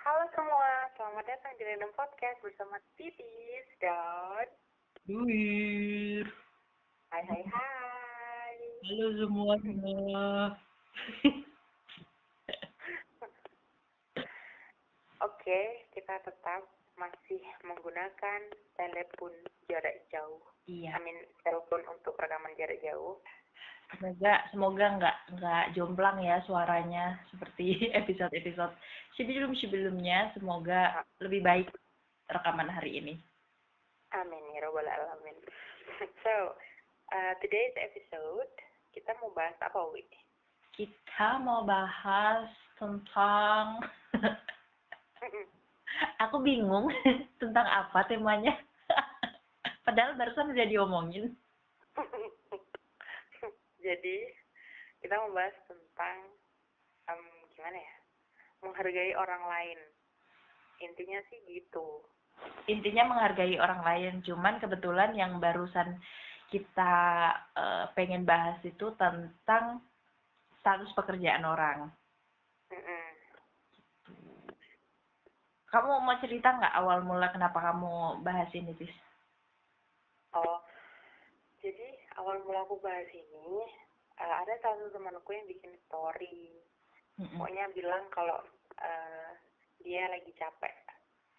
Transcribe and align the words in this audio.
Halo 0.00 0.24
semua, 0.32 0.88
selamat 0.96 1.28
datang 1.28 1.52
di 1.60 1.62
Random 1.68 1.92
Podcast 1.92 2.40
bersama 2.40 2.80
Titis 2.96 3.68
dan 3.84 4.48
Duir. 5.04 6.24
Hai 7.12 7.20
Hai 7.20 7.44
Hai. 7.44 8.56
Halo 8.88 9.12
semuanya. 9.20 10.56
Oke, 15.28 15.60
kita 15.92 16.16
tetap 16.24 16.64
masih 16.96 17.44
menggunakan 17.68 18.40
telepon 18.80 19.36
jarak 19.68 20.00
jauh. 20.08 20.40
iya. 20.64 20.96
I 20.96 21.00
mean, 21.04 21.20
telepon 21.44 21.84
untuk 21.92 22.16
rekaman 22.16 22.56
jarak 22.56 22.80
jauh. 22.80 23.20
Semoga 23.90 24.34
semoga 24.54 24.86
nggak 24.96 25.16
nggak 25.38 25.64
jomplang 25.74 26.22
ya 26.22 26.38
suaranya 26.46 27.18
seperti 27.34 27.74
episode-episode 28.00 28.74
sebelum 29.18 29.50
sebelumnya. 29.58 30.30
Semoga 30.38 31.02
lebih 31.18 31.42
baik 31.42 31.68
rekaman 32.30 32.70
hari 32.70 33.02
ini. 33.02 33.14
Amin 34.14 34.42
ya 34.54 34.66
robbal 34.66 34.86
alamin. 34.86 35.34
so, 36.22 36.54
uh, 37.14 37.32
today's 37.42 37.74
episode 37.78 38.50
kita 38.90 39.14
mau 39.22 39.30
bahas 39.34 39.54
apa, 39.62 39.78
Wi? 39.94 40.02
Kita 40.74 41.38
mau 41.42 41.66
bahas 41.66 42.46
tentang 42.78 43.82
aku 46.24 46.36
bingung 46.42 46.90
tentang 47.42 47.66
apa 47.66 48.06
temanya. 48.06 48.54
Padahal 49.82 50.14
barusan 50.14 50.54
udah 50.54 50.66
diomongin. 50.70 51.34
Jadi, 53.80 54.16
kita 55.00 55.16
mau 55.16 55.32
bahas 55.32 55.56
tentang 55.64 56.16
em, 57.08 57.22
gimana 57.56 57.78
ya? 57.80 57.94
Menghargai 58.60 59.12
orang 59.16 59.42
lain. 59.48 59.78
Intinya 60.80 61.20
sih 61.28 61.40
gitu. 61.48 62.04
intinya 62.64 63.04
menghargai 63.04 63.60
orang 63.60 63.84
lain 63.84 64.24
cuman 64.24 64.56
kebetulan 64.64 65.12
yang 65.12 65.36
barusan 65.44 66.00
kita 66.48 66.96
eh, 67.52 67.84
pengen 67.92 68.24
bahas 68.24 68.56
itu 68.64 68.96
tentang 68.96 69.84
status 70.56 70.88
pekerjaan 70.96 71.44
orang 71.44 71.92
kamu 75.70 76.02
mau 76.02 76.18
cerita 76.18 76.50
nggak 76.50 76.76
awal 76.82 76.98
mula 77.06 77.30
kenapa 77.30 77.62
kamu 77.62 78.26
bahas 78.26 78.50
ini 78.58 78.74
Tis? 78.74 78.90
Oh, 80.34 80.58
jadi 81.62 81.94
awal 82.20 82.36
mula 82.44 82.68
aku 82.68 82.76
bahas 82.84 83.08
ini, 83.16 83.64
eh, 84.20 84.34
ada 84.44 84.52
salah 84.60 84.76
satu 84.84 85.00
temanku 85.00 85.32
yang 85.32 85.48
bikin 85.48 85.72
story. 85.88 86.60
Mm-mm. 87.16 87.40
Pokoknya 87.40 87.72
bilang 87.72 88.04
kalau 88.12 88.44
eh, 88.76 89.30
dia 89.80 90.04
lagi 90.12 90.28
capek. 90.36 90.76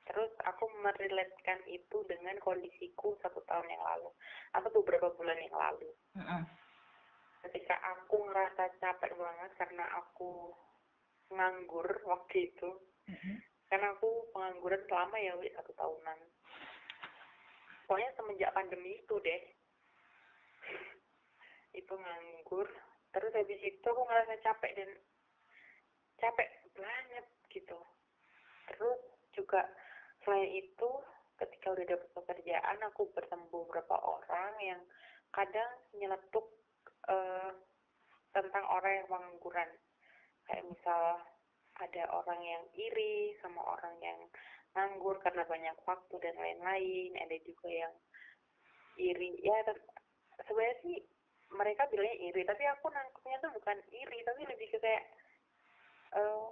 Terus 0.09 0.33
aku 0.43 0.65
merelatekan 0.81 1.61
itu 1.69 2.01
dengan 2.09 2.35
kondisiku 2.41 3.13
satu 3.21 3.45
tahun 3.45 3.69
yang 3.69 3.83
lalu 3.85 4.09
atau 4.57 4.69
beberapa 4.81 5.13
bulan 5.13 5.37
yang 5.37 5.53
lalu. 5.53 5.89
Mm-mm. 6.17 6.41
Ketika 7.45 7.77
aku 7.97 8.25
ngerasa 8.29 8.81
capek 8.81 9.13
banget 9.13 9.51
karena 9.61 9.85
aku 10.01 10.53
nganggur 11.29 11.87
waktu 12.09 12.49
itu. 12.49 12.69
Mm-mm. 13.07 13.37
Karena 13.71 13.95
aku 13.95 14.27
pengangguran 14.35 14.83
selama 14.89 15.15
ya, 15.15 15.31
satu 15.55 15.71
tahunan. 15.79 16.19
Pokoknya 17.87 18.11
semenjak 18.19 18.51
pandemi 18.51 18.99
itu 18.99 19.15
deh. 19.23 19.41
Itu 21.71 21.93
nganggur. 21.93 22.67
Terus 23.11 23.31
habis 23.35 23.59
itu 23.59 23.83
aku 23.83 24.01
ngerasa 24.07 24.39
capek 24.43 24.71
dan 24.75 24.89
capek 26.19 26.49
banget 26.75 27.25
gitu. 27.51 27.79
Terus 28.71 28.99
juga 29.35 29.67
selain 30.23 30.51
itu 30.51 30.89
ketika 31.41 31.73
udah 31.73 31.85
dapet 31.89 32.09
pekerjaan 32.13 32.77
aku 32.85 33.09
bertemu 33.17 33.49
beberapa 33.49 33.97
orang 33.97 34.53
yang 34.61 34.81
kadang 35.33 35.71
nyeletuk 35.97 36.45
eh, 37.09 37.51
tentang 38.31 38.65
orang 38.69 39.03
yang 39.03 39.07
pengangguran. 39.09 39.69
Kayak 40.47 40.67
misal 40.69 41.03
ada 41.81 42.03
orang 42.13 42.41
yang 42.43 42.63
iri 42.77 43.33
sama 43.41 43.63
orang 43.63 43.95
yang 44.03 44.19
nganggur 44.71 45.19
karena 45.19 45.43
banyak 45.47 45.75
waktu 45.83 46.15
dan 46.21 46.35
lain-lain. 46.37 47.11
Ada 47.17 47.37
juga 47.43 47.67
yang 47.67 47.93
iri. 48.99 49.39
Ya 49.41 49.57
sebenarnya 50.47 50.77
sih 50.83 50.97
mereka 51.51 51.83
bilangnya 51.91 52.17
iri, 52.31 52.41
tapi 52.47 52.63
aku 52.63 52.87
nangkepnya 52.87 53.37
tuh 53.43 53.51
bukan 53.59 53.77
iri, 53.91 54.19
tapi 54.23 54.41
lebih 54.47 54.67
ke 54.71 54.79
kayak 54.79 55.03
eh 56.11 56.45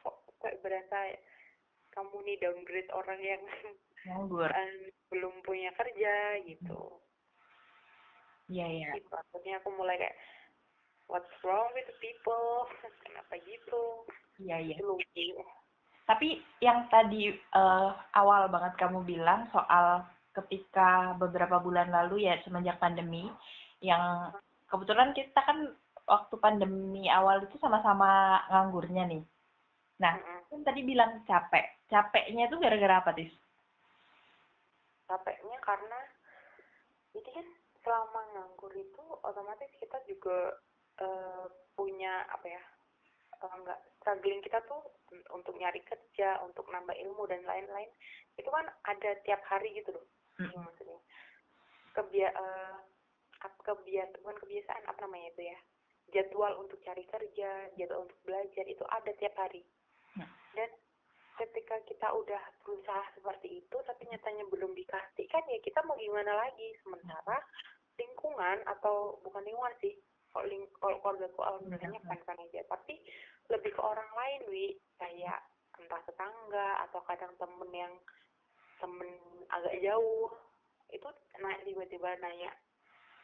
kok 0.00 0.16
kayak 0.40 0.60
berasa 0.60 0.98
kamu 1.92 2.16
nih 2.26 2.36
downgrade 2.40 2.90
orang 2.92 3.20
yang 3.20 3.42
nganggur 4.08 4.50
eh, 4.52 4.92
belum 5.08 5.34
punya 5.44 5.72
kerja 5.76 6.42
gitu. 6.44 7.00
iya 8.52 8.66
iya 8.68 8.88
Gitu. 9.00 9.08
Akhirnya 9.08 9.60
aku 9.64 9.68
mulai 9.72 9.96
kayak 9.96 10.16
what's 11.08 11.32
wrong 11.40 11.72
with 11.72 11.88
the 11.88 11.96
people? 12.00 12.68
Kenapa 13.04 13.40
gitu? 13.40 14.04
iya 14.42 14.58
iya 14.60 14.76
tapi 16.04 16.36
yang 16.60 16.84
tadi 16.92 17.32
eh, 17.32 17.90
awal 18.12 18.52
banget 18.52 18.76
kamu 18.76 19.00
bilang 19.08 19.48
soal 19.48 20.04
ketika 20.34 21.14
beberapa 21.16 21.62
bulan 21.62 21.88
lalu 21.94 22.26
ya 22.26 22.38
semenjak 22.42 22.82
pandemi 22.82 23.30
yang 23.78 24.34
kebetulan 24.66 25.14
kita 25.14 25.38
kan 25.38 25.72
waktu 26.04 26.34
pandemi 26.42 27.06
awal 27.08 27.40
itu 27.40 27.56
sama-sama 27.62 28.42
nganggurnya 28.50 29.06
nih. 29.08 29.22
Nah, 30.02 30.18
Mm-mm. 30.18 30.40
kan 30.50 30.60
tadi 30.66 30.80
bilang 30.82 31.22
capek. 31.24 31.86
Capeknya 31.86 32.50
itu 32.50 32.58
gara-gara 32.58 32.98
apa, 33.00 33.14
Tis? 33.14 33.30
capeknya 35.08 35.58
karena 35.62 35.98
jadi 37.14 37.30
kan 37.30 37.46
selama 37.84 38.20
nganggur 38.34 38.72
itu 38.74 39.04
otomatis 39.22 39.70
kita 39.78 40.00
juga 40.08 40.58
eh, 40.98 41.46
punya 41.76 42.24
apa 42.32 42.46
ya 42.48 42.62
eh, 43.44 43.52
enggak 43.60 43.78
struggling 44.00 44.40
kita 44.40 44.58
tuh 44.66 44.80
untuk 45.30 45.54
nyari 45.60 45.84
kerja 45.84 46.40
untuk 46.42 46.66
nambah 46.72 46.96
ilmu 46.96 47.28
dan 47.28 47.44
lain-lain 47.44 47.90
itu 48.40 48.48
kan 48.48 48.66
ada 48.88 49.10
tiap 49.22 49.40
hari 49.46 49.70
gitu 49.76 49.94
loh 49.94 50.06
Mm. 50.38 50.50
Ini 50.50 50.56
maksudnya 50.58 50.98
kebia 51.94 52.28
eh, 52.34 52.76
kebiasaan 53.44 54.18
bukan 54.20 54.36
kebiasaan 54.42 54.84
apa 54.90 54.98
namanya 55.06 55.28
itu 55.36 55.42
ya? 55.46 55.58
Jadwal 56.12 56.52
untuk 56.60 56.78
cari 56.84 57.04
kerja 57.08 57.70
jadwal 57.78 58.06
untuk 58.06 58.18
belajar 58.26 58.64
itu 58.66 58.84
ada 58.90 59.10
tiap 59.18 59.34
hari. 59.38 59.64
Hmm. 60.14 60.30
dan 60.54 60.70
ketika 61.42 61.74
kita 61.90 62.06
udah 62.14 62.38
berusaha 62.62 63.02
seperti 63.18 63.66
itu 63.66 63.76
tapi 63.82 64.06
nyatanya 64.06 64.46
belum 64.46 64.78
dikasih 64.78 65.26
kan 65.26 65.42
ya 65.50 65.58
kita 65.58 65.82
mau 65.82 65.98
gimana 65.98 66.38
lagi? 66.38 66.70
Sementara 66.86 67.42
lingkungan 67.98 68.62
atau 68.66 69.18
bukan 69.26 69.42
lingkungan 69.42 69.74
sih 69.82 69.98
kalau 70.34 70.50
ling 70.50 70.66
kalau 70.82 70.98
keluarga 70.98 71.26
ku 71.34 71.42
alhamdulillahnya 71.46 72.00
kan 72.02 72.38
aja. 72.42 72.60
Tapi 72.66 72.94
lebih 73.50 73.70
ke 73.70 73.82
orang 73.82 74.10
lain 74.14 74.42
wi. 74.50 74.66
Kayak 74.98 75.42
entah 75.78 76.02
tetangga 76.06 76.68
atau 76.90 77.00
kadang 77.06 77.34
temen 77.38 77.70
yang 77.74 77.94
temen 78.84 79.08
agak 79.48 79.80
jauh 79.80 80.28
itu 80.92 81.08
naik 81.40 81.64
tiba-tiba 81.64 82.20
nanya 82.20 82.52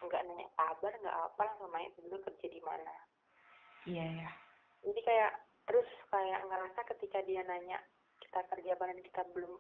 nggak 0.01 0.25
nanya 0.25 0.49
kabar 0.57 0.93
nggak 0.97 1.19
apa 1.21 1.41
langsung 1.45 1.69
nanya 1.69 1.93
dulu 1.95 2.17
kerja 2.25 2.47
di 2.49 2.61
mana 2.61 2.95
Iya, 3.85 4.25
ya. 4.25 4.31
jadi 4.81 5.01
kayak 5.03 5.33
terus 5.65 5.89
kayak 6.09 6.41
ngerasa 6.45 6.81
ketika 6.89 7.21
dia 7.23 7.45
nanya 7.45 7.77
kita 8.19 8.41
kerja 8.47 8.73
apa 8.73 8.89
dan 8.89 9.01
kita 9.01 9.23
belum 9.31 9.53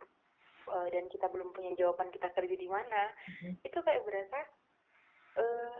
eh, 0.70 0.88
dan 0.88 1.04
kita 1.08 1.26
belum 1.28 1.52
punya 1.52 1.72
jawaban 1.74 2.08
kita 2.08 2.28
kerja 2.30 2.56
di 2.56 2.68
mana 2.68 3.12
Mhm. 3.28 3.60
itu 3.60 3.78
kayak 3.78 4.04
berasa 4.04 4.38
eh 5.36 5.76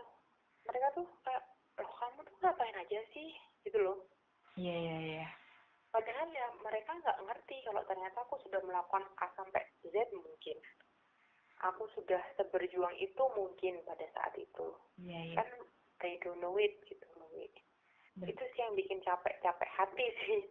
mereka 0.63 0.87
tuh 0.93 1.07
kayak 1.21 1.43
loh 1.75 1.91
kamu 1.91 2.19
tuh 2.21 2.35
ngapain 2.39 2.77
aja 2.77 2.99
sih 3.11 3.29
gitu 3.61 3.77
loh 3.77 3.97
Iya, 4.53 4.75
iya, 4.75 4.97
iya. 5.01 5.27
Padahal 5.91 6.27
ya 6.31 6.47
mereka 6.63 6.91
nggak 6.97 7.19
ngerti 7.27 7.55
kalau 7.67 7.83
ternyata 7.85 8.17
aku 8.23 8.39
sudah 8.41 8.59
melakukan 8.63 9.03
A 9.19 9.27
sampai 9.35 9.63
Z 9.83 9.95
mungkin 10.15 10.57
aku 11.61 11.85
sudah 11.93 12.19
seberjuang 12.35 12.95
itu 12.97 13.23
mungkin 13.37 13.83
pada 13.85 14.07
saat 14.15 14.33
itu 14.35 14.67
Iya, 14.97 15.19
iya. 15.29 15.35
kan 15.37 15.47
they 15.99 16.17
don't 16.23 16.39
know 16.39 16.55
it 16.57 16.73
gitu 16.87 17.05
Wi. 17.35 17.47
Ben- 18.17 18.31
itu 18.31 18.43
sih 18.43 18.59
yang 18.59 18.73
bikin 18.73 18.99
capek-capek 19.03 19.69
hati 19.71 20.05
sih 20.25 20.41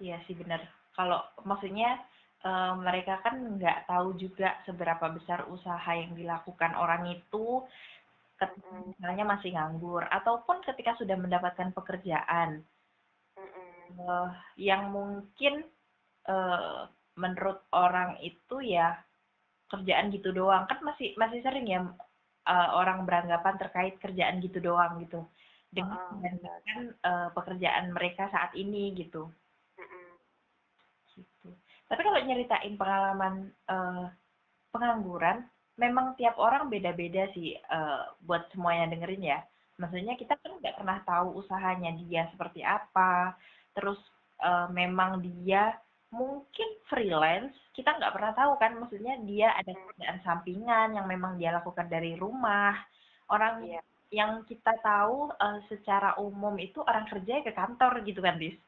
Iya 0.00 0.16
sih 0.24 0.32
benar. 0.32 0.64
Kalau 0.96 1.20
maksudnya 1.44 2.00
eh, 2.40 2.72
mereka 2.80 3.20
kan 3.20 3.60
nggak 3.60 3.84
tahu 3.84 4.16
juga 4.16 4.56
seberapa 4.64 5.12
besar 5.12 5.44
usaha 5.52 5.92
yang 5.92 6.16
dilakukan 6.16 6.72
orang 6.72 7.04
itu 7.12 7.64
ketika 8.40 8.72
misalnya 8.88 9.24
masih 9.28 9.52
nganggur 9.52 10.00
ataupun 10.08 10.64
ketika 10.64 10.96
sudah 10.96 11.12
mendapatkan 11.20 11.76
pekerjaan 11.76 12.64
Eh, 13.98 14.28
yang 14.70 14.94
mungkin 14.94 15.66
eh, 16.28 16.80
menurut 17.18 17.66
orang 17.74 18.16
itu 18.22 18.62
ya 18.62 18.94
kerjaan 19.70 20.14
gitu 20.14 20.30
doang. 20.30 20.66
Kan 20.70 20.78
masih 20.86 21.14
masih 21.18 21.42
sering 21.42 21.66
ya 21.66 21.80
eh, 22.46 22.68
orang 22.74 23.04
beranggapan 23.08 23.54
terkait 23.58 23.94
kerjaan 23.98 24.38
gitu 24.38 24.62
doang 24.62 25.00
gitu. 25.02 25.26
Dengan 25.70 26.18
membandingkan 26.18 26.80
eh, 27.02 27.28
pekerjaan 27.34 27.94
mereka 27.94 28.30
saat 28.30 28.54
ini 28.54 28.94
gitu. 28.94 29.30
Mm-mm. 29.78 30.06
gitu. 31.14 31.50
Tapi 31.90 32.00
kalau 32.06 32.22
nyeritain 32.22 32.78
pengalaman 32.78 33.50
uh, 33.66 34.06
pengangguran 34.70 35.42
memang 35.74 36.14
tiap 36.14 36.38
orang 36.38 36.70
beda-beda 36.70 37.26
sih 37.34 37.58
uh, 37.66 38.14
buat 38.22 38.46
semua 38.54 38.78
yang 38.78 38.94
dengerin 38.94 39.26
ya. 39.26 39.42
Maksudnya 39.74 40.14
kita 40.14 40.38
kan 40.38 40.54
nggak 40.62 40.78
pernah 40.78 41.02
tahu 41.02 41.42
usahanya 41.42 41.90
dia 41.98 42.30
seperti 42.30 42.62
apa 42.62 43.34
terus 43.74 43.98
uh, 44.42 44.66
memang 44.72 45.22
dia 45.22 45.76
mungkin 46.10 46.68
freelance 46.90 47.54
kita 47.70 47.96
nggak 47.96 48.12
pernah 48.12 48.32
tahu 48.34 48.52
kan 48.58 48.76
maksudnya 48.76 49.14
dia 49.24 49.54
ada 49.54 49.70
pekerjaan 49.70 50.18
sampingan 50.26 50.98
yang 50.98 51.06
memang 51.06 51.38
dia 51.38 51.54
lakukan 51.54 51.86
dari 51.86 52.18
rumah. 52.18 52.74
Orang 53.30 53.62
yeah. 53.62 53.80
yang 54.10 54.42
kita 54.44 54.74
tahu 54.82 55.30
uh, 55.30 55.58
secara 55.70 56.18
umum 56.18 56.58
itu 56.58 56.82
orang 56.82 57.06
kerja 57.06 57.46
ke 57.46 57.54
kantor 57.54 58.02
gitu 58.02 58.18
kan 58.20 58.36
dis? 58.42 58.58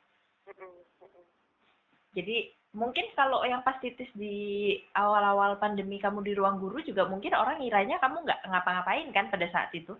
Jadi 2.15 2.53
mungkin 2.73 3.11
kalau 3.19 3.43
yang 3.45 3.61
pas 3.67 3.77
titis 3.83 4.09
di 4.17 4.79
awal-awal 4.97 5.59
pandemi 5.61 5.99
kamu 6.01 6.25
di 6.25 6.33
ruang 6.33 6.57
guru 6.57 6.81
juga 6.85 7.05
mungkin 7.05 7.37
orang 7.37 7.61
ngiranya 7.61 8.01
kamu 8.01 8.23
nggak 8.23 8.41
ngapa-ngapain 8.49 9.09
kan 9.11 9.29
pada 9.29 9.51
saat 9.51 9.75
itu? 9.75 9.93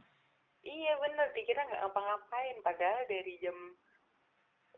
Iya 0.63 0.95
bener 1.03 1.27
dikira 1.35 1.67
nggak 1.67 1.91
ngapa-ngapain. 1.91 2.57
Padahal 2.63 3.03
dari 3.11 3.35
jam 3.43 3.57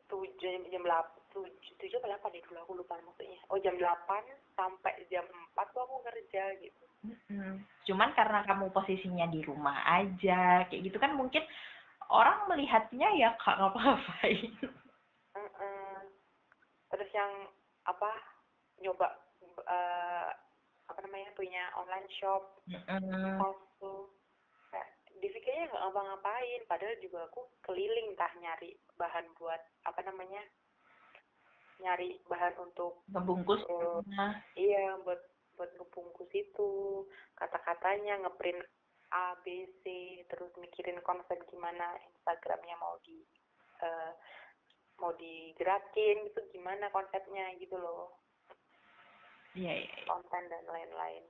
tujuh 0.08 0.50
jam 0.70 0.82
delapan 0.84 1.20
tujuh 1.34 1.74
tujuh 1.82 1.98
ke 1.98 2.06
delapan 2.06 2.32
itu 2.36 2.52
aku 2.54 2.72
lupa 2.78 2.94
maksudnya. 3.02 3.40
Oh 3.50 3.58
jam 3.58 3.74
delapan 3.74 4.22
sampai 4.54 4.94
jam 5.10 5.24
empat 5.26 5.66
tuh 5.74 5.82
aku 5.82 6.02
kerja 6.06 6.56
gitu. 6.60 6.84
Hmm. 7.04 7.60
cuman 7.84 8.16
karena 8.16 8.48
kamu 8.48 8.72
posisinya 8.72 9.28
di 9.28 9.44
rumah 9.44 9.76
aja 9.84 10.64
kayak 10.72 10.88
gitu 10.88 10.96
kan 10.96 11.12
mungkin 11.12 11.44
orang 12.08 12.48
melihatnya 12.48 13.12
ya 13.12 13.36
kak 13.36 13.60
ngapa-ngapain 13.60 14.48
terus 16.94 17.10
yang 17.10 17.32
apa 17.90 18.10
nyoba 18.78 19.18
uh, 19.66 20.30
apa 20.86 20.98
namanya 21.02 21.28
punya 21.34 21.68
online 21.74 22.08
shop 22.16 22.62
mm-hmm. 25.24 25.32
dipikirnya 25.32 25.64
nggak 25.72 25.82
ngapa-ngapain 25.88 26.60
padahal 26.68 26.96
juga 27.00 27.18
aku 27.32 27.40
keliling 27.64 28.12
tah 28.20 28.32
nyari 28.36 28.76
bahan 29.00 29.26
buat 29.40 29.60
apa 29.88 30.00
namanya 30.04 30.44
nyari 31.80 32.20
bahan 32.28 32.54
untuk 32.60 33.02
membungkus 33.08 33.64
uh, 33.66 34.04
nah. 34.12 34.36
iya 34.54 34.94
buat 35.02 35.18
buat 35.56 35.70
ngebungkus 35.78 36.30
itu 36.34 37.02
kata-katanya 37.38 38.26
ngeprint 38.26 38.62
A 39.14 39.38
B 39.46 39.66
C 39.82 39.84
terus 40.26 40.50
mikirin 40.58 40.98
konsep 41.06 41.38
gimana 41.50 41.94
Instagramnya 42.10 42.74
mau 42.78 42.98
di 43.06 43.22
uh, 43.82 44.12
mau 44.98 45.14
digerakin 45.14 46.30
gitu 46.30 46.40
gimana 46.54 46.90
konsepnya 46.90 47.50
gitu 47.58 47.78
loh 47.78 48.18
iya 49.54 49.82
yeah, 49.82 49.86
yeah, 49.86 50.06
konten 50.06 50.42
dan 50.50 50.64
lain-lain 50.66 51.24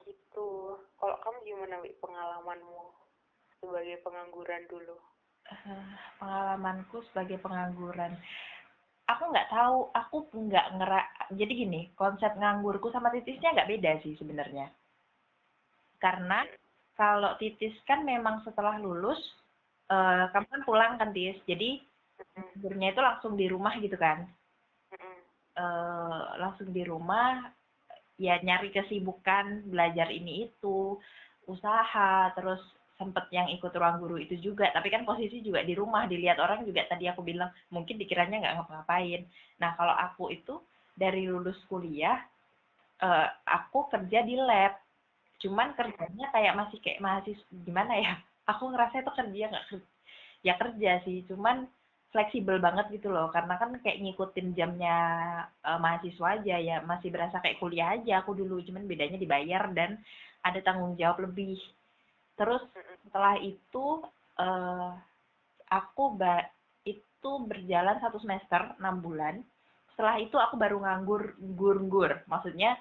gitu. 0.00 0.78
Kalau 0.96 1.16
kamu 1.20 1.38
gimana 1.44 1.74
wi? 1.84 1.92
Pengalamanmu 2.00 3.02
sebagai 3.62 4.02
pengangguran 4.02 4.66
dulu. 4.66 4.96
Uh, 5.46 5.94
pengalamanku 6.18 7.02
sebagai 7.10 7.38
pengangguran. 7.38 8.18
Aku 9.10 9.28
nggak 9.30 9.50
tahu 9.50 9.90
aku 9.92 10.16
nggak 10.30 10.78
ngerak 10.78 11.06
jadi 11.34 11.52
gini 11.66 11.90
konsep 11.98 12.32
nganggurku 12.38 12.88
sama 12.94 13.10
titisnya 13.10 13.52
nggak 13.52 13.70
beda 13.70 13.90
sih 14.06 14.14
sebenarnya. 14.18 14.70
Karena 15.98 16.46
kalau 16.98 17.34
titis 17.38 17.74
kan 17.86 18.06
memang 18.06 18.42
setelah 18.46 18.78
lulus 18.78 19.18
uh, 19.90 20.30
kamu 20.30 20.46
kan 20.46 20.62
pulang 20.66 20.92
kan 20.98 21.10
tis? 21.14 21.38
Jadi 21.46 21.82
nganggurnya 22.38 22.88
itu 22.94 23.00
langsung 23.02 23.32
di 23.34 23.46
rumah 23.50 23.74
gitu 23.78 23.98
kan? 23.98 24.26
Uh, 25.52 26.32
langsung 26.40 26.72
di 26.72 26.80
rumah 26.80 27.52
ya 28.20 28.38
nyari 28.40 28.70
kesibukan 28.72 29.68
belajar 29.68 30.12
ini 30.12 30.48
itu 30.50 31.00
usaha 31.48 32.30
terus 32.36 32.60
sempet 33.02 33.26
yang 33.34 33.50
ikut 33.50 33.74
ruang 33.74 33.98
guru 33.98 34.16
itu 34.22 34.38
juga. 34.38 34.70
Tapi 34.70 34.88
kan 34.92 35.02
posisi 35.02 35.42
juga 35.42 35.66
di 35.66 35.74
rumah 35.74 36.06
dilihat 36.06 36.38
orang 36.38 36.62
juga 36.62 36.86
tadi 36.86 37.10
aku 37.10 37.26
bilang 37.26 37.50
mungkin 37.74 37.98
dikiranya 37.98 38.38
nggak 38.38 38.54
ngapa-ngapain. 38.62 39.26
Nah 39.58 39.74
kalau 39.74 39.94
aku 39.96 40.30
itu 40.30 40.62
dari 40.94 41.26
lulus 41.26 41.58
kuliah 41.66 42.22
uh, 43.02 43.26
aku 43.48 43.90
kerja 43.90 44.22
di 44.22 44.38
lab. 44.38 44.78
Cuman 45.42 45.74
kerjanya 45.74 46.30
kayak 46.30 46.54
masih 46.54 46.78
kayak 46.78 47.02
masih 47.02 47.34
gimana 47.66 47.98
ya? 47.98 48.14
Aku 48.54 48.70
ngerasa 48.70 49.02
itu 49.02 49.12
kerja 49.14 49.44
nggak 49.50 49.66
ya 50.46 50.54
kerja 50.54 51.02
sih. 51.02 51.26
Cuman 51.26 51.66
fleksibel 52.12 52.60
banget 52.60 52.92
gitu 52.92 53.08
loh. 53.08 53.32
Karena 53.32 53.56
kan 53.56 53.74
kayak 53.80 53.98
ngikutin 54.04 54.52
jamnya 54.52 54.96
uh, 55.64 55.80
mahasiswa 55.80 56.38
aja 56.38 56.56
ya. 56.60 56.76
Masih 56.84 57.08
berasa 57.08 57.40
kayak 57.40 57.58
kuliah 57.58 57.96
aja 57.96 58.20
aku 58.20 58.36
dulu. 58.36 58.60
Cuman 58.62 58.84
bedanya 58.84 59.16
dibayar 59.16 59.72
dan 59.72 59.98
ada 60.44 60.60
tanggung 60.60 60.94
jawab 61.00 61.24
lebih. 61.24 61.58
Terus 62.36 62.62
setelah 63.08 63.40
itu 63.40 64.04
uh, 64.38 64.92
aku 65.72 66.04
ba 66.14 66.44
itu 66.84 67.32
berjalan 67.48 67.96
satu 67.98 68.20
semester 68.20 68.76
enam 68.78 69.00
bulan. 69.00 69.40
Setelah 69.96 70.20
itu 70.20 70.36
aku 70.36 70.54
baru 70.60 70.80
nganggur 70.84 71.36
gur-gur 71.56 72.24
maksudnya 72.28 72.76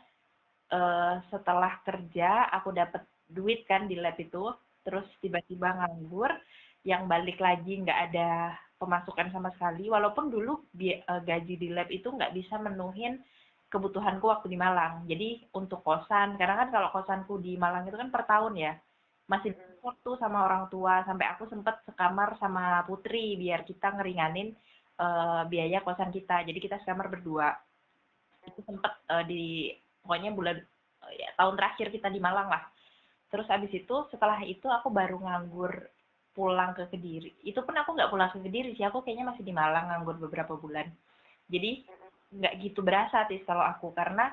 uh, 0.71 1.19
setelah 1.31 1.79
kerja 1.83 2.47
aku 2.51 2.71
dapat 2.75 3.03
duit 3.31 3.63
kan 3.63 3.87
di 3.87 3.95
lab 3.95 4.19
itu. 4.19 4.51
Terus 4.81 5.05
tiba-tiba 5.21 5.77
nganggur 5.77 6.33
yang 6.81 7.05
balik 7.05 7.37
lagi 7.37 7.77
nggak 7.85 7.99
ada 8.09 8.57
pemasukan 8.81 9.29
sama 9.29 9.53
sekali. 9.53 9.85
Walaupun 9.85 10.33
dulu 10.33 10.57
uh, 10.57 11.21
gaji 11.21 11.55
di 11.61 11.69
lab 11.69 11.93
itu 11.93 12.09
nggak 12.09 12.33
bisa 12.33 12.57
menuhin 12.57 13.21
kebutuhanku 13.69 14.25
waktu 14.25 14.49
di 14.49 14.57
Malang. 14.57 15.05
Jadi 15.05 15.45
untuk 15.53 15.85
kosan 15.85 16.35
karena 16.41 16.65
kan 16.65 16.69
kalau 16.73 16.89
kosanku 16.89 17.37
di 17.37 17.53
Malang 17.55 17.85
itu 17.85 17.95
kan 17.95 18.09
per 18.09 18.25
tahun 18.25 18.57
ya. 18.57 18.73
Masih 19.29 19.53
waktu 19.85 20.11
sama 20.17 20.43
orang 20.49 20.67
tua 20.67 21.05
sampai 21.05 21.29
aku 21.29 21.45
sempet 21.47 21.79
sekamar 21.85 22.35
sama 22.41 22.81
putri 22.89 23.37
biar 23.37 23.63
kita 23.63 23.93
ngeringanin 23.93 24.57
uh, 24.97 25.45
biaya 25.45 25.85
kosan 25.85 26.09
kita. 26.09 26.41
Jadi 26.41 26.57
kita 26.57 26.81
sekamar 26.81 27.07
berdua. 27.07 27.53
Itu 28.43 28.65
sempet 28.65 28.91
uh, 29.07 29.23
di 29.23 29.71
pokoknya 30.01 30.33
bulan 30.33 30.57
uh, 31.05 31.13
ya, 31.13 31.29
tahun 31.37 31.55
terakhir 31.55 31.87
kita 31.93 32.09
di 32.09 32.17
Malang 32.17 32.49
lah. 32.49 32.65
Terus 33.31 33.47
abis 33.47 33.71
itu 33.71 33.95
setelah 34.11 34.43
itu 34.43 34.67
aku 34.67 34.91
baru 34.91 35.15
nganggur 35.23 35.87
pulang 36.31 36.71
ke 36.73 36.87
Kediri. 36.87 37.31
Itu 37.43 37.63
pun 37.63 37.75
aku 37.75 37.95
nggak 37.95 38.11
pulang 38.11 38.31
ke 38.31 38.39
Kediri 38.43 38.75
sih 38.75 38.85
aku 38.87 39.03
kayaknya 39.03 39.35
masih 39.35 39.43
di 39.43 39.53
Malang 39.53 39.91
nganggur 39.91 40.17
beberapa 40.19 40.55
bulan. 40.55 40.87
Jadi 41.51 41.83
nggak 42.31 42.53
gitu 42.63 42.79
berasa 42.79 43.27
sih 43.27 43.43
kalau 43.43 43.63
aku 43.63 43.91
karena 43.91 44.31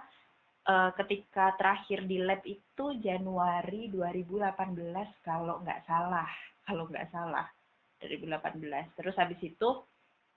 uh, 0.71 0.95
ketika 0.95 1.59
terakhir 1.59 2.07
di 2.07 2.23
lab 2.23 2.43
itu 2.47 2.95
Januari 3.03 3.91
2018 3.91 5.27
kalau 5.27 5.59
nggak 5.67 5.83
salah 5.83 6.31
kalau 6.63 6.87
nggak 6.87 7.11
salah 7.11 7.51
2018 7.99 8.95
terus 8.95 9.19
habis 9.19 9.43
itu 9.43 9.83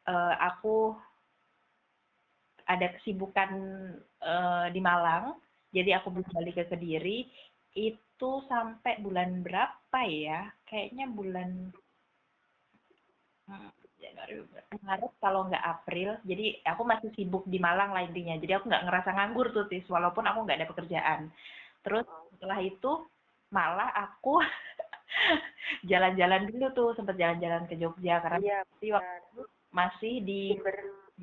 uh, 0.09 0.33
aku 0.41 0.97
ada 2.65 2.89
kesibukan 2.97 3.53
uh, 4.25 4.65
di 4.74 4.81
Malang 4.81 5.38
jadi 5.71 5.97
aku 5.97 6.12
balik 6.12 6.59
ke 6.59 6.65
Kediri. 6.67 7.25
Itu 7.71 8.43
sampai 8.51 9.00
bulan 9.00 9.39
berapa 9.41 10.00
ya 10.03 10.51
kayaknya 10.71 11.05
bulan 11.11 11.49
hmm, 13.51 13.71
Januari 13.99 14.33
Maret 14.79 15.13
kalau 15.19 15.51
nggak 15.51 15.61
April. 15.67 16.15
Jadi 16.23 16.63
aku 16.63 16.81
masih 16.87 17.11
sibuk 17.13 17.43
di 17.45 17.59
Malang 17.59 17.91
lah 17.91 18.01
intinya. 18.01 18.39
Jadi 18.39 18.55
aku 18.55 18.71
nggak 18.71 18.85
ngerasa 18.87 19.09
nganggur 19.13 19.51
tuh 19.51 19.67
tis. 19.67 19.85
Walaupun 19.91 20.23
aku 20.25 20.47
nggak 20.47 20.57
ada 20.63 20.69
pekerjaan. 20.71 21.19
Terus 21.83 22.07
setelah 22.33 22.59
itu 22.63 22.91
malah 23.51 23.91
aku 23.93 24.39
jalan-jalan 25.91 26.49
dulu 26.49 26.67
tuh. 26.73 26.89
Sempat 26.95 27.19
jalan-jalan 27.19 27.67
ke 27.67 27.75
Jogja 27.77 28.23
karena 28.23 28.39
iya, 28.39 28.59
waktu 28.95 29.43
masih 29.75 30.23
di 30.23 30.55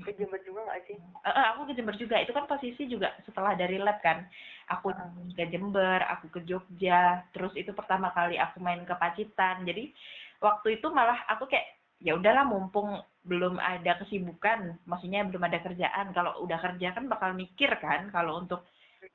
ke 0.04 0.10
Jember 0.14 0.40
juga 0.46 0.66
nggak 0.68 0.80
sih? 0.86 0.96
Uh, 1.26 1.46
aku 1.54 1.70
ke 1.70 1.72
Jember 1.78 1.96
juga 1.98 2.16
itu 2.22 2.32
kan 2.34 2.44
posisi 2.46 2.86
juga 2.86 3.14
setelah 3.26 3.58
dari 3.58 3.78
lab 3.80 3.98
kan 4.02 4.26
aku 4.70 4.94
uh. 4.94 5.10
ke 5.34 5.44
Jember 5.50 6.02
aku 6.06 6.30
ke 6.30 6.40
Jogja 6.46 7.22
terus 7.34 7.52
itu 7.58 7.70
pertama 7.72 8.14
kali 8.14 8.38
aku 8.38 8.62
main 8.62 8.82
ke 8.86 8.94
Pacitan 8.96 9.66
jadi 9.66 9.90
waktu 10.38 10.78
itu 10.78 10.86
malah 10.90 11.18
aku 11.30 11.50
kayak 11.50 11.78
ya 11.98 12.14
udahlah 12.14 12.46
mumpung 12.46 13.02
belum 13.28 13.60
ada 13.60 14.00
kesibukan, 14.00 14.80
maksudnya 14.88 15.26
belum 15.28 15.44
ada 15.44 15.60
kerjaan. 15.60 16.16
Kalau 16.16 16.40
udah 16.48 16.58
kerja 16.58 16.96
kan 16.96 17.04
bakal 17.12 17.36
mikir 17.36 17.68
kan 17.76 18.08
kalau 18.08 18.40
untuk 18.40 18.64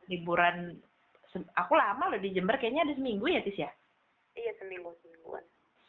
liburan 0.06 0.78
aku 1.58 1.74
lama 1.74 2.14
loh 2.14 2.22
di 2.22 2.30
Jember 2.30 2.62
kayaknya 2.62 2.86
ada 2.86 2.94
seminggu 2.94 3.26
ya 3.26 3.42
Tis 3.42 3.58
ya? 3.58 3.72
Iya 4.38 4.54
seminggu 4.62 4.94
semingguan. 5.02 5.42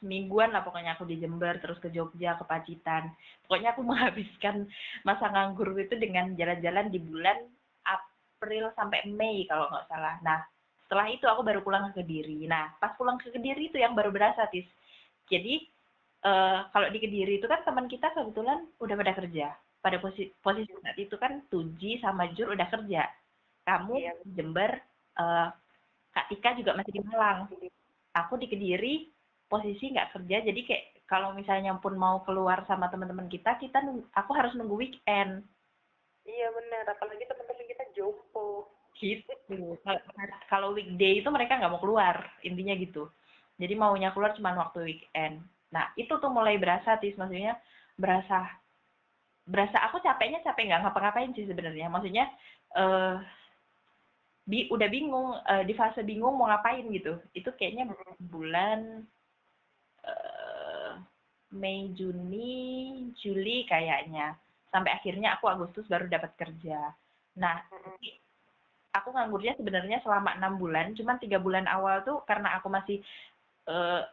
Semingguan 0.04 0.52
lah 0.52 0.60
pokoknya 0.60 1.00
aku 1.00 1.08
di 1.08 1.16
Jember 1.16 1.56
terus 1.64 1.80
ke 1.80 1.88
Jogja 1.88 2.36
ke 2.36 2.44
Pacitan. 2.44 3.08
Pokoknya 3.48 3.72
aku 3.72 3.80
menghabiskan 3.88 4.68
masa 5.00 5.32
nganggur 5.32 5.72
itu 5.80 5.96
dengan 5.96 6.36
jalan-jalan 6.36 6.92
di 6.92 7.00
bulan 7.00 7.40
April 7.88 8.68
sampai 8.76 9.08
Mei 9.08 9.48
kalau 9.48 9.72
nggak 9.72 9.88
salah. 9.88 10.20
Nah 10.20 10.44
setelah 10.84 11.08
itu 11.08 11.24
aku 11.24 11.40
baru 11.40 11.64
pulang 11.64 11.88
ke 11.90 12.04
Kediri. 12.04 12.44
Nah 12.44 12.68
pas 12.76 12.92
pulang 13.00 13.16
ke 13.16 13.32
Kediri 13.32 13.72
itu 13.72 13.80
yang 13.80 13.96
baru 13.96 14.12
berasa 14.12 14.44
Tis. 14.52 14.68
Jadi 15.32 15.64
uh, 16.28 16.68
kalau 16.68 16.92
di 16.92 17.00
Kediri 17.00 17.40
itu 17.40 17.48
kan 17.48 17.64
teman 17.64 17.88
kita 17.88 18.12
kebetulan 18.12 18.68
udah 18.76 18.94
pada 19.00 19.14
kerja. 19.16 19.48
pada 19.84 20.00
posisi 20.00 20.32
posisi 20.40 20.72
saat 20.80 20.96
itu 20.96 21.12
kan 21.20 21.44
Tuji 21.52 22.00
sama 22.00 22.32
Jur 22.32 22.56
udah 22.56 22.68
kerja 22.72 23.04
kamu 23.64 23.92
Iya. 24.00 24.12
di 24.24 24.30
Jember 24.36 24.70
eh, 25.20 25.48
Kak 26.14 26.26
Tika 26.32 26.56
juga 26.56 26.72
masih 26.72 26.92
di 26.96 27.02
Malang 27.04 27.48
aku 28.14 28.34
di 28.40 28.46
Kediri 28.48 28.94
posisi 29.54 29.94
nggak 29.94 30.18
kerja 30.18 30.42
jadi 30.42 30.60
kayak 30.66 30.84
kalau 31.04 31.36
misalnya 31.36 31.76
pun 31.78 31.94
mau 31.94 32.24
keluar 32.26 32.64
sama 32.66 32.88
teman-teman 32.88 33.28
kita 33.30 33.60
kita 33.60 33.78
aku 34.16 34.30
harus 34.34 34.56
nunggu 34.56 34.74
weekend. 34.74 35.44
Iya 36.24 36.48
benar 36.50 36.96
apalagi 36.96 37.28
teman-teman 37.28 37.66
kita 37.68 37.84
jompo. 37.94 38.72
Gitu. 38.96 39.30
Kalau- 40.50 40.74
weekday 40.74 41.20
itu 41.20 41.28
mereka 41.28 41.60
nggak 41.60 41.70
mau 41.70 41.82
keluar 41.82 42.24
intinya 42.40 42.72
gitu. 42.74 43.06
Jadi 43.60 43.74
maunya 43.76 44.10
keluar 44.10 44.34
cuma 44.34 44.56
waktu 44.56 44.80
weekend. 44.82 45.44
Nah 45.70 45.92
itu 45.94 46.10
tuh 46.10 46.32
mulai 46.32 46.56
berasa 46.56 46.96
tis. 46.98 47.14
Maksudnya 47.14 47.60
berasa 47.94 48.48
berasa 49.44 49.76
aku 49.84 50.00
capeknya 50.00 50.40
capek 50.40 50.72
nggak 50.72 50.82
ngapa-ngapain 50.88 51.30
sih 51.36 51.44
sebenarnya. 51.44 51.92
Maksudnya 51.92 52.32
eh 52.74 53.16
bi 54.44 54.68
udah 54.72 54.88
bingung 54.88 55.36
eh, 55.36 55.64
di 55.68 55.76
fase 55.76 56.00
bingung 56.00 56.34
mau 56.40 56.48
ngapain 56.48 56.88
gitu. 56.88 57.20
Itu 57.36 57.52
kayaknya 57.52 57.92
bulan 58.18 59.04
Mei 61.54 61.94
Juni 61.94 63.10
Juli 63.16 63.64
kayaknya. 63.70 64.34
Sampai 64.74 64.90
akhirnya 64.90 65.38
aku 65.38 65.46
Agustus 65.46 65.86
baru 65.86 66.10
dapat 66.10 66.34
kerja. 66.34 66.90
Nah 67.38 67.62
aku 68.94 69.08
nganggurnya 69.10 69.54
sebenarnya 69.58 70.02
selama 70.02 70.34
enam 70.38 70.58
bulan, 70.58 70.94
cuman 70.94 71.18
tiga 71.18 71.38
bulan 71.38 71.66
awal 71.66 72.02
tuh 72.06 72.22
karena 72.26 72.58
aku 72.58 72.70
masih 72.70 72.98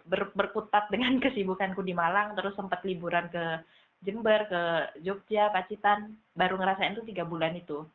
ber- 0.07 0.33
berkutat 0.33 0.87
dengan 0.87 1.19
kesibukanku 1.23 1.83
di 1.83 1.93
Malang, 1.93 2.33
terus 2.37 2.55
sempat 2.55 2.81
liburan 2.87 3.27
ke 3.27 3.61
Jember, 4.01 4.49
ke 4.49 4.61
Jogja, 5.05 5.53
Pacitan, 5.53 6.17
baru 6.33 6.57
ngerasain 6.57 6.97
tuh 6.97 7.05
tiga 7.05 7.21
bulan 7.21 7.53
itu. 7.53 7.85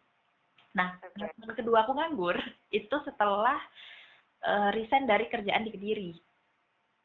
Nah, 0.77 0.95
bulan 1.17 1.57
kedua 1.57 1.83
aku 1.83 1.93
nganggur 1.97 2.37
itu 2.79 2.97
setelah 3.03 3.59
eh, 4.45 4.71
resign 4.77 5.09
dari 5.09 5.27
kerjaan 5.27 5.67
di 5.67 5.73
Kediri. 5.75 6.11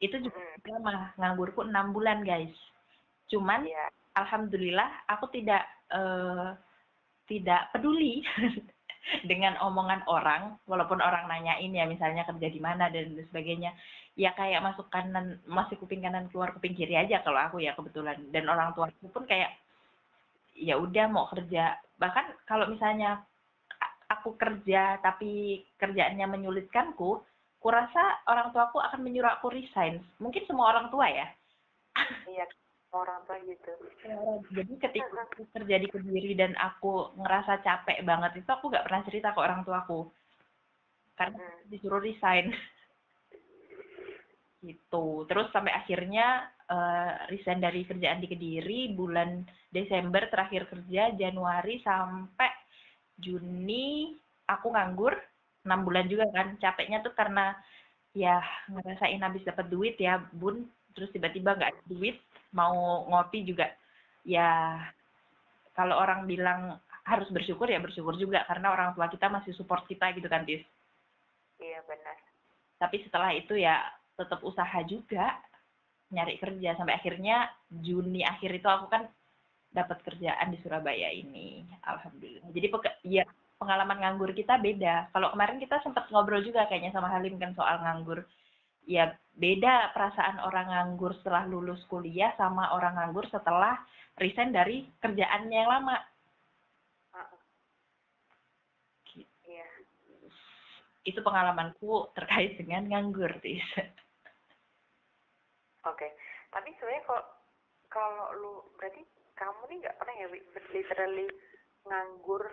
Itu 0.02 0.18
juga 0.18 0.42
lama, 0.66 1.14
nganggurku 1.14 1.62
enam 1.62 1.94
bulan 1.94 2.26
guys. 2.26 2.50
Cuman 3.30 3.62
iya. 3.64 3.86
alhamdulillah 4.18 5.06
aku 5.06 5.30
tidak 5.30 5.62
eh, 5.94 6.58
tidak 7.30 7.70
peduli 7.70 8.26
dengan 9.30 9.54
omongan 9.62 10.02
orang 10.10 10.58
walaupun 10.66 10.98
orang 10.98 11.30
nanyain 11.30 11.70
ya 11.70 11.86
misalnya 11.86 12.26
kerja 12.26 12.48
di 12.50 12.60
mana 12.60 12.90
dan 12.90 13.14
sebagainya. 13.30 13.70
Ya 14.12 14.36
kayak 14.36 14.60
masuk 14.60 14.92
kanan 14.92 15.40
masih 15.48 15.80
kuping 15.80 16.04
kanan 16.04 16.28
keluar 16.28 16.52
kuping 16.52 16.76
kiri 16.76 16.98
aja 16.98 17.22
kalau 17.22 17.38
aku 17.38 17.62
ya 17.62 17.72
kebetulan. 17.78 18.18
Dan 18.34 18.50
orang 18.50 18.74
tuaku 18.74 19.06
pun 19.08 19.24
kayak 19.24 19.54
ya 20.58 20.76
udah 20.76 21.06
mau 21.08 21.30
kerja. 21.30 21.78
Bahkan 21.96 22.44
kalau 22.44 22.68
misalnya 22.68 23.22
aku 24.12 24.36
kerja 24.36 25.00
tapi 25.00 25.64
kerjaannya 25.80 26.26
menyulitkanku 26.28 27.24
kurasa 27.62 28.26
orang 28.26 28.50
tuaku 28.50 28.82
akan 28.82 29.00
menyuruh 29.06 29.38
aku 29.38 29.54
resign. 29.54 30.02
Mungkin 30.18 30.42
semua 30.50 30.74
orang 30.74 30.90
tua 30.90 31.06
ya. 31.06 31.26
Iya 32.26 32.44
orang 32.92 33.24
tua 33.24 33.40
gitu. 33.48 33.72
Jadi 34.52 34.74
ketika 34.76 35.16
aku 35.24 35.48
kerja 35.48 35.76
di 35.80 35.88
Kediri 35.88 36.36
dan 36.36 36.52
aku 36.60 37.16
ngerasa 37.16 37.64
capek 37.64 38.04
banget 38.04 38.44
itu 38.44 38.50
aku 38.52 38.68
nggak 38.68 38.84
pernah 38.84 39.02
cerita 39.08 39.32
ke 39.32 39.40
orang 39.40 39.64
tuaku. 39.64 40.12
Karena 41.16 41.40
Mm. 41.40 41.70
disuruh 41.72 42.02
resign. 42.02 42.52
Gitu. 44.62 45.26
Terus 45.26 45.50
sampai 45.50 45.74
akhirnya 45.74 46.46
eh, 46.70 47.12
resign 47.32 47.58
dari 47.58 47.82
kerjaan 47.82 48.22
di 48.22 48.28
Kediri 48.30 48.94
bulan 48.94 49.42
Desember 49.72 50.28
terakhir 50.30 50.70
kerja 50.70 51.10
Januari 51.16 51.82
sampai 51.82 52.52
Juni 53.18 54.14
aku 54.46 54.70
nganggur 54.70 55.14
enam 55.62 55.80
bulan 55.86 56.06
juga 56.10 56.26
kan. 56.30 56.56
Capeknya 56.58 57.02
tuh 57.02 57.14
karena 57.14 57.56
ya 58.12 58.42
ngerasain 58.68 59.20
habis 59.22 59.42
dapat 59.46 59.66
duit 59.70 59.96
ya 59.98 60.22
bun. 60.34 60.66
Terus 60.92 61.10
tiba-tiba 61.14 61.56
nggak 61.56 61.72
ada 61.72 61.82
duit 61.88 62.20
mau 62.52 63.06
ngopi 63.08 63.46
juga. 63.48 63.72
Ya 64.22 64.78
kalau 65.72 65.96
orang 65.98 66.28
bilang 66.28 66.78
harus 67.02 67.26
bersyukur 67.34 67.66
ya 67.66 67.82
bersyukur 67.82 68.14
juga 68.14 68.46
karena 68.46 68.70
orang 68.70 68.94
tua 68.94 69.10
kita 69.10 69.26
masih 69.26 69.50
support 69.58 69.82
kita 69.90 70.12
gitu 70.14 70.28
kan 70.30 70.46
Tis. 70.46 70.62
Iya 71.58 71.80
benar. 71.88 72.16
Tapi 72.78 73.02
setelah 73.02 73.30
itu 73.34 73.58
ya 73.58 73.78
tetap 74.14 74.38
usaha 74.46 74.78
juga 74.86 75.38
nyari 76.12 76.36
kerja. 76.38 76.76
Sampai 76.76 76.94
akhirnya 77.00 77.50
Juni 77.72 78.22
akhir 78.22 78.52
itu 78.60 78.68
aku 78.68 78.86
kan 78.92 79.08
dapat 79.72 80.04
kerjaan 80.04 80.52
di 80.52 80.60
Surabaya 80.60 81.08
ini 81.08 81.64
alhamdulillah. 81.88 82.52
Jadi 82.52 82.66
peke- 82.68 83.00
ya 83.08 83.24
pengalaman 83.62 84.02
nganggur 84.02 84.34
kita 84.34 84.58
beda 84.58 85.14
kalau 85.14 85.30
kemarin 85.30 85.62
kita 85.62 85.78
sempat 85.86 86.10
ngobrol 86.10 86.42
juga 86.42 86.66
kayaknya 86.66 86.90
sama 86.90 87.06
Halim 87.14 87.38
kan 87.38 87.54
soal 87.54 87.78
nganggur 87.78 88.26
ya 88.90 89.14
beda 89.38 89.94
perasaan 89.94 90.42
orang 90.42 90.66
nganggur 90.66 91.14
setelah 91.22 91.46
lulus 91.46 91.78
kuliah 91.86 92.34
sama 92.34 92.74
orang 92.74 92.98
nganggur 92.98 93.22
setelah 93.30 93.78
resign 94.18 94.52
dari 94.52 94.84
kerjaannya 95.00 95.56
yang 95.56 95.70
lama. 95.70 95.96
Gitu. 99.08 99.28
iya 99.46 99.68
itu 101.06 101.20
pengalamanku 101.22 102.10
terkait 102.18 102.58
dengan 102.58 102.90
nganggur 102.90 103.30
tis 103.38 103.64
oke 105.86 106.08
tapi 106.50 106.68
sebenarnya 106.76 107.02
kalau 107.06 107.24
kalau 107.92 108.26
lu 108.40 108.52
berarti 108.76 109.02
kamu 109.36 109.62
nih 109.68 109.78
nggak 109.84 109.96
pernah 109.98 110.14
ya 110.16 110.26
literally 110.72 111.28
nganggur 111.88 112.44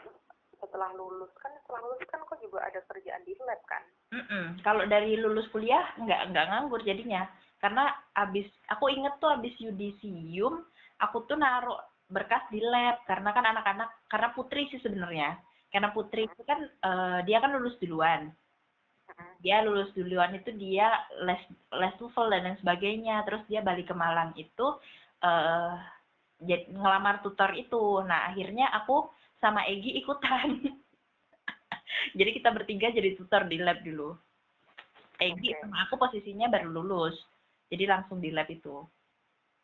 setelah 0.59 0.91
lulus. 0.93 1.31
Kan 1.39 1.51
setelah 1.63 1.81
lulus 1.87 2.03
kan 2.07 2.21
kok 2.27 2.39
juga 2.43 2.63
ada 2.67 2.79
kerjaan 2.85 3.23
di 3.23 3.33
lab 3.43 3.61
kan? 3.65 3.83
Mm-mm. 4.13 4.45
Kalau 4.61 4.83
dari 4.85 5.15
lulus 5.15 5.47
kuliah 5.49 5.83
nggak 5.97 6.35
nggak 6.35 6.47
nganggur 6.51 6.83
jadinya, 6.85 7.25
karena 7.63 7.89
abis 8.19 8.45
aku 8.69 8.91
inget 8.91 9.15
tuh 9.23 9.31
abis 9.33 9.55
yudisium 9.57 10.63
aku 10.99 11.23
tuh 11.25 11.39
naruh 11.39 11.79
berkas 12.11 12.43
di 12.51 12.59
lab. 12.59 13.01
Karena 13.07 13.31
kan 13.31 13.45
anak-anak 13.47 13.89
karena 14.11 14.27
putri 14.35 14.67
sih 14.69 14.83
sebenarnya. 14.83 15.39
Karena 15.69 15.89
putri 15.93 16.25
itu 16.27 16.41
kan 16.43 16.59
eh, 16.65 17.19
dia 17.23 17.39
kan 17.39 17.55
lulus 17.55 17.79
duluan. 17.79 18.29
Dia 19.43 19.65
lulus 19.65 19.91
duluan 19.97 20.31
itu 20.31 20.53
dia 20.55 20.87
les 21.25 21.41
les 21.75 21.93
TOEFL 21.99 22.31
dan 22.31 22.45
lain 22.45 22.57
sebagainya. 22.61 23.25
Terus 23.27 23.43
dia 23.51 23.59
balik 23.59 23.91
ke 23.91 23.95
Malang 23.97 24.31
itu 24.39 24.79
jadi 26.39 26.71
ngelamar 26.71 27.19
tutor 27.19 27.51
itu. 27.51 27.99
Nah 28.07 28.31
akhirnya 28.31 28.71
aku 28.71 29.11
sama 29.39 29.63
Egi 29.65 30.03
ikutan. 30.03 30.59
Jadi 32.19 32.29
kita 32.39 32.49
bertiga 32.53 32.93
jadi 32.93 33.17
tutor 33.17 33.47
di 33.47 33.57
lab 33.59 33.81
dulu. 33.83 34.15
Egi 35.19 35.51
Oke. 35.51 35.59
sama 35.59 35.83
aku 35.87 35.95
posisinya 35.99 36.47
baru 36.47 36.71
lulus. 36.71 37.15
Jadi 37.67 37.83
langsung 37.87 38.23
di 38.23 38.31
lab 38.31 38.47
itu. 38.47 38.87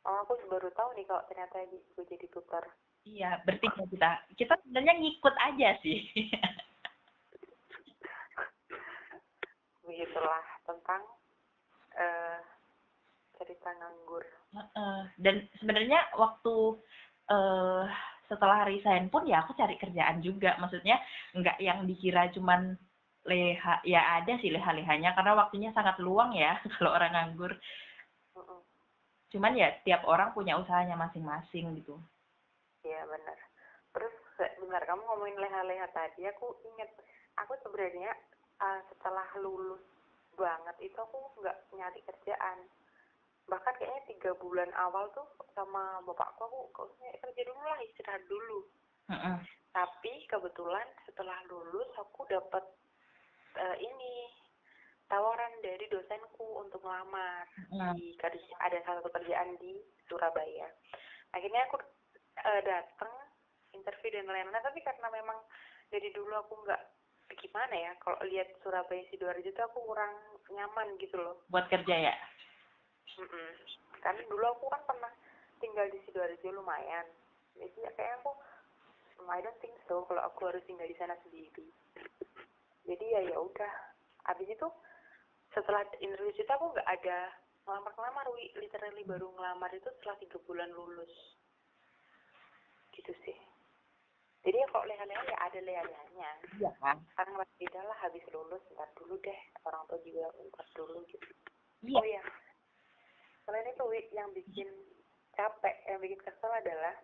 Oh 0.05 0.17
aku 0.21 0.37
baru 0.51 0.69
tahu 0.75 0.89
nih 0.99 1.05
kalau 1.07 1.23
ternyata 1.31 1.63
gue 1.71 2.05
jadi 2.11 2.27
tutor. 2.29 2.63
Iya 3.07 3.39
bertiga 3.47 3.83
kita. 3.87 4.11
Kita 4.35 4.53
sebenarnya 4.61 4.93
ngikut 4.99 5.35
aja 5.37 5.69
sih. 5.79 5.99
Begitulah 9.87 10.43
tentang 10.67 11.01
eh 11.95 12.39
cerita 13.39 13.69
nganggur. 13.79 14.23
Heeh. 14.55 14.99
dan 15.19 15.35
sebenarnya 15.59 15.99
waktu 16.15 16.55
eh 17.31 17.85
setelah 18.25 18.65
resign 18.65 19.07
pun 19.13 19.25
ya 19.29 19.45
aku 19.45 19.53
cari 19.53 19.77
kerjaan 19.77 20.21
juga 20.21 20.57
maksudnya 20.57 20.97
nggak 21.37 21.57
yang 21.61 21.85
dikira 21.85 22.29
cuman 22.33 22.73
leha 23.25 23.81
ya 23.81 24.21
ada 24.21 24.37
sih 24.37 24.53
leha-lehanya 24.53 25.17
karena 25.17 25.33
waktunya 25.33 25.69
sangat 25.73 25.97
luang 25.97 26.33
ya 26.33 26.57
kalau 26.77 26.93
orang 26.93 27.13
nganggur 27.13 27.53
cuman 29.33 29.57
ya 29.57 29.73
tiap 29.83 30.05
orang 30.07 30.31
punya 30.31 30.55
usahanya 30.55 30.95
masing-masing 30.95 31.75
gitu 31.81 31.97
Iya 32.85 33.01
benar. 33.09 33.37
Terus 33.97 34.15
bentar 34.61 34.83
kamu 34.85 35.01
ngomongin 35.09 35.41
leha-leha 35.41 35.89
tadi, 35.89 36.21
aku 36.29 36.53
inget 36.69 36.93
aku 37.41 37.57
sebenarnya 37.65 38.13
uh, 38.61 38.79
setelah 38.93 39.25
lulus 39.41 39.81
banget 40.37 40.77
itu 40.85 40.97
aku 41.01 41.17
nggak 41.41 41.57
nyari 41.73 41.99
kerjaan. 42.05 42.69
Bahkan 43.45 43.73
kayaknya 43.77 44.03
tiga 44.09 44.31
bulan 44.41 44.69
awal 44.73 45.09
tuh 45.13 45.25
sama 45.53 46.01
bapakku 46.01 46.45
aku 46.49 46.59
kok 46.73 46.87
nyari 47.01 47.17
kerja 47.21 47.41
dulu 47.45 47.61
lah 47.61 47.79
istirahat 47.85 48.23
dulu. 48.25 48.59
Heeh. 49.13 49.37
Tapi 49.75 50.13
kebetulan 50.25 50.87
setelah 51.05 51.37
lulus 51.51 51.89
aku 51.99 52.25
dapat 52.25 52.63
uh, 53.59 53.77
ini 53.77 54.13
tawaran 55.05 55.53
dari 55.61 55.85
dosenku 55.91 56.65
untuk 56.65 56.81
ngelamar 56.81 57.45
Heeh. 57.53 57.93
di 57.93 58.07
kerja- 58.17 58.57
ada 58.65 58.81
satu 58.81 59.05
kerjaan 59.13 59.53
di 59.61 59.77
Surabaya. 60.09 60.65
Akhirnya 61.37 61.67
aku 61.69 61.77
eh, 62.41 62.61
datang 62.65 63.13
interview 63.75 64.09
dan 64.15 64.25
lain-lain, 64.31 64.63
tapi 64.65 64.81
karena 64.81 65.07
memang 65.13 65.37
dari 65.93 66.09
dulu 66.15 66.33
aku 66.33 66.57
nggak 66.65 66.81
gimana 67.37 67.75
ya, 67.75 67.91
kalau 68.01 68.17
lihat 68.25 68.49
Surabaya 68.63 69.03
sidoarjo 69.11 69.45
itu 69.45 69.61
aku 69.61 69.83
kurang 69.85 70.13
nyaman 70.49 70.95
gitu 70.97 71.19
loh. 71.19 71.43
buat 71.51 71.67
kerja 71.69 72.09
ya 72.09 72.15
Mm-mm. 73.15 73.49
Karena 74.01 74.21
dulu 74.27 74.45
aku 74.49 74.65
kan 74.69 74.81
pernah 74.85 75.11
tinggal 75.61 75.87
di 75.89 75.99
sidoarjo 76.05 76.49
lumayan. 76.51 77.05
jadi 77.55 77.87
ya 77.87 77.91
kayak 77.95 78.19
aku 78.19 78.35
"Hmm, 79.15 79.31
I 79.31 79.39
don't 79.39 79.55
think 79.63 79.71
so 79.87 80.03
kalau 80.11 80.19
aku 80.27 80.51
harus 80.51 80.59
tinggal 80.67 80.83
di 80.83 80.97
sana 80.99 81.15
sendiri. 81.23 81.71
Jadi 82.83 83.05
ya 83.15 83.21
ya 83.31 83.37
udah. 83.39 83.73
Habis 84.27 84.51
itu 84.51 84.67
setelah 85.55 85.87
interview 86.03 86.35
itu 86.35 86.51
aku 86.51 86.75
nggak 86.75 86.89
ada 86.89 87.31
ngelamar-ngelamar 87.63 88.27
wi 88.35 88.51
literally 88.59 89.07
baru 89.07 89.31
ngelamar 89.31 89.71
itu 89.71 89.87
setelah 89.95 90.19
tiga 90.19 90.37
bulan 90.43 90.67
lulus. 90.75 91.13
Gitu 92.91 93.15
sih. 93.23 93.37
Jadi 94.43 94.59
ya 94.61 94.67
kalau 94.69 94.85
leha-leha 94.85 95.23
ya 95.31 95.37
ada 95.39 95.59
leha-lehanya. 95.63 96.29
Iya 96.59 96.71
kan? 96.83 96.99
Karena 97.15 97.39
masih 97.39 97.55
beda 97.63 97.81
lah 97.87 97.97
habis 98.03 98.25
lulus 98.35 98.61
ntar 98.75 98.91
dulu 98.99 99.15
deh. 99.23 99.39
Orang 99.63 99.87
tua 99.87 99.97
juga 100.03 100.27
ntar 100.51 100.67
dulu 100.75 100.99
gitu. 101.07 101.29
Iya. 101.87 101.97
Oh 101.97 102.05
ya 102.05 102.23
selain 103.45 103.69
itu 103.69 103.83
Wi, 103.85 104.01
yang 104.11 104.29
bikin 104.33 104.67
capek 105.37 105.75
yang 105.87 105.99
bikin 106.01 106.19
kesel 106.25 106.51
adalah 106.51 106.95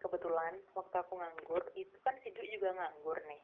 kebetulan 0.00 0.54
waktu 0.72 0.96
aku 0.96 1.18
nganggur 1.18 1.62
itu 1.74 1.96
kan 2.00 2.14
si 2.22 2.30
Dwi 2.32 2.48
juga 2.56 2.72
nganggur 2.72 3.18
nih. 3.28 3.42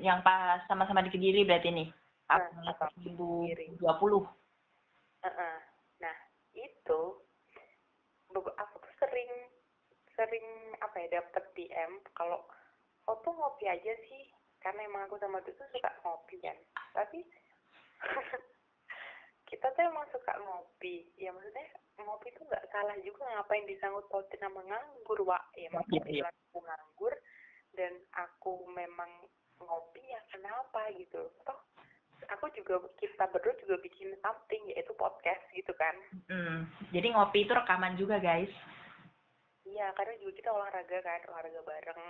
Yang 0.00 0.18
pas 0.24 0.64
sama-sama 0.70 1.04
di 1.04 1.12
kediri 1.12 1.44
berarti 1.44 1.68
nih? 1.68 1.88
Nah, 2.32 2.48
Kediri. 2.96 3.76
2020 3.76 4.24
Heeh. 5.22 5.56
nah 6.00 6.16
itu 6.56 7.02
aku 8.32 8.76
tuh 8.80 8.94
sering 8.96 9.30
sering 10.16 10.46
apa 10.80 10.96
ya 10.96 11.20
dapet 11.20 11.44
DM 11.52 12.00
kalau 12.16 12.40
oh 13.10 13.16
tuh 13.20 13.36
ngopi 13.36 13.68
aja 13.68 13.92
sih. 14.08 14.32
Karena 14.62 14.86
emang 14.86 15.10
aku 15.10 15.18
sama 15.18 15.42
Dwi 15.44 15.52
tuh 15.58 15.68
suka 15.74 15.90
ngopi 16.06 16.40
kan. 16.40 16.56
Tapi 16.96 17.20
kita 19.52 19.68
tuh 19.76 19.84
emang 19.84 20.08
suka 20.08 20.32
ngopi. 20.40 21.04
Ya 21.20 21.28
maksudnya 21.28 21.68
ngopi 22.00 22.32
tuh 22.32 22.48
nggak 22.48 22.72
salah 22.72 22.96
juga 23.04 23.28
ngapain 23.28 23.68
disangkut 23.68 24.08
pautin 24.08 24.40
sama 24.40 24.64
nganggur 24.64 25.20
wa 25.28 25.36
ya 25.52 25.68
Iya, 25.68 25.76
maksudnya 25.76 26.08
iya. 26.08 26.24
aku 26.32 26.58
nganggur 26.64 27.14
dan 27.76 27.92
aku 28.16 28.52
memang 28.72 29.28
ngopi 29.60 30.02
ya 30.02 30.20
kenapa 30.32 30.90
gitu 30.96 31.22
toh 31.46 31.58
aku 32.32 32.48
juga 32.56 32.80
kita 32.98 33.28
berdua 33.30 33.54
juga 33.62 33.76
bikin 33.84 34.16
something 34.24 34.62
yaitu 34.72 34.90
podcast 34.96 35.42
gitu 35.52 35.70
kan. 35.76 35.94
Hmm, 36.32 36.64
jadi 36.88 37.12
ngopi 37.12 37.44
itu 37.44 37.52
rekaman 37.52 37.94
juga 38.00 38.16
guys. 38.18 38.50
Iya 39.68 39.92
karena 39.94 40.16
juga 40.18 40.32
kita 40.40 40.50
olahraga 40.50 40.98
kan 41.04 41.20
olahraga 41.28 41.60
bareng. 41.60 42.02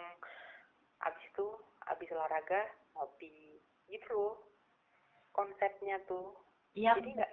Abis 1.03 1.25
itu 1.27 1.47
abis 1.91 2.09
olahraga 2.15 2.71
ngopi. 2.95 3.59
Gitu 3.91 4.07
loh 4.15 4.39
konsepnya 5.33 5.97
tuh 6.07 6.37
iya 6.73 6.97
jadi 6.97 7.11
nggak 7.21 7.31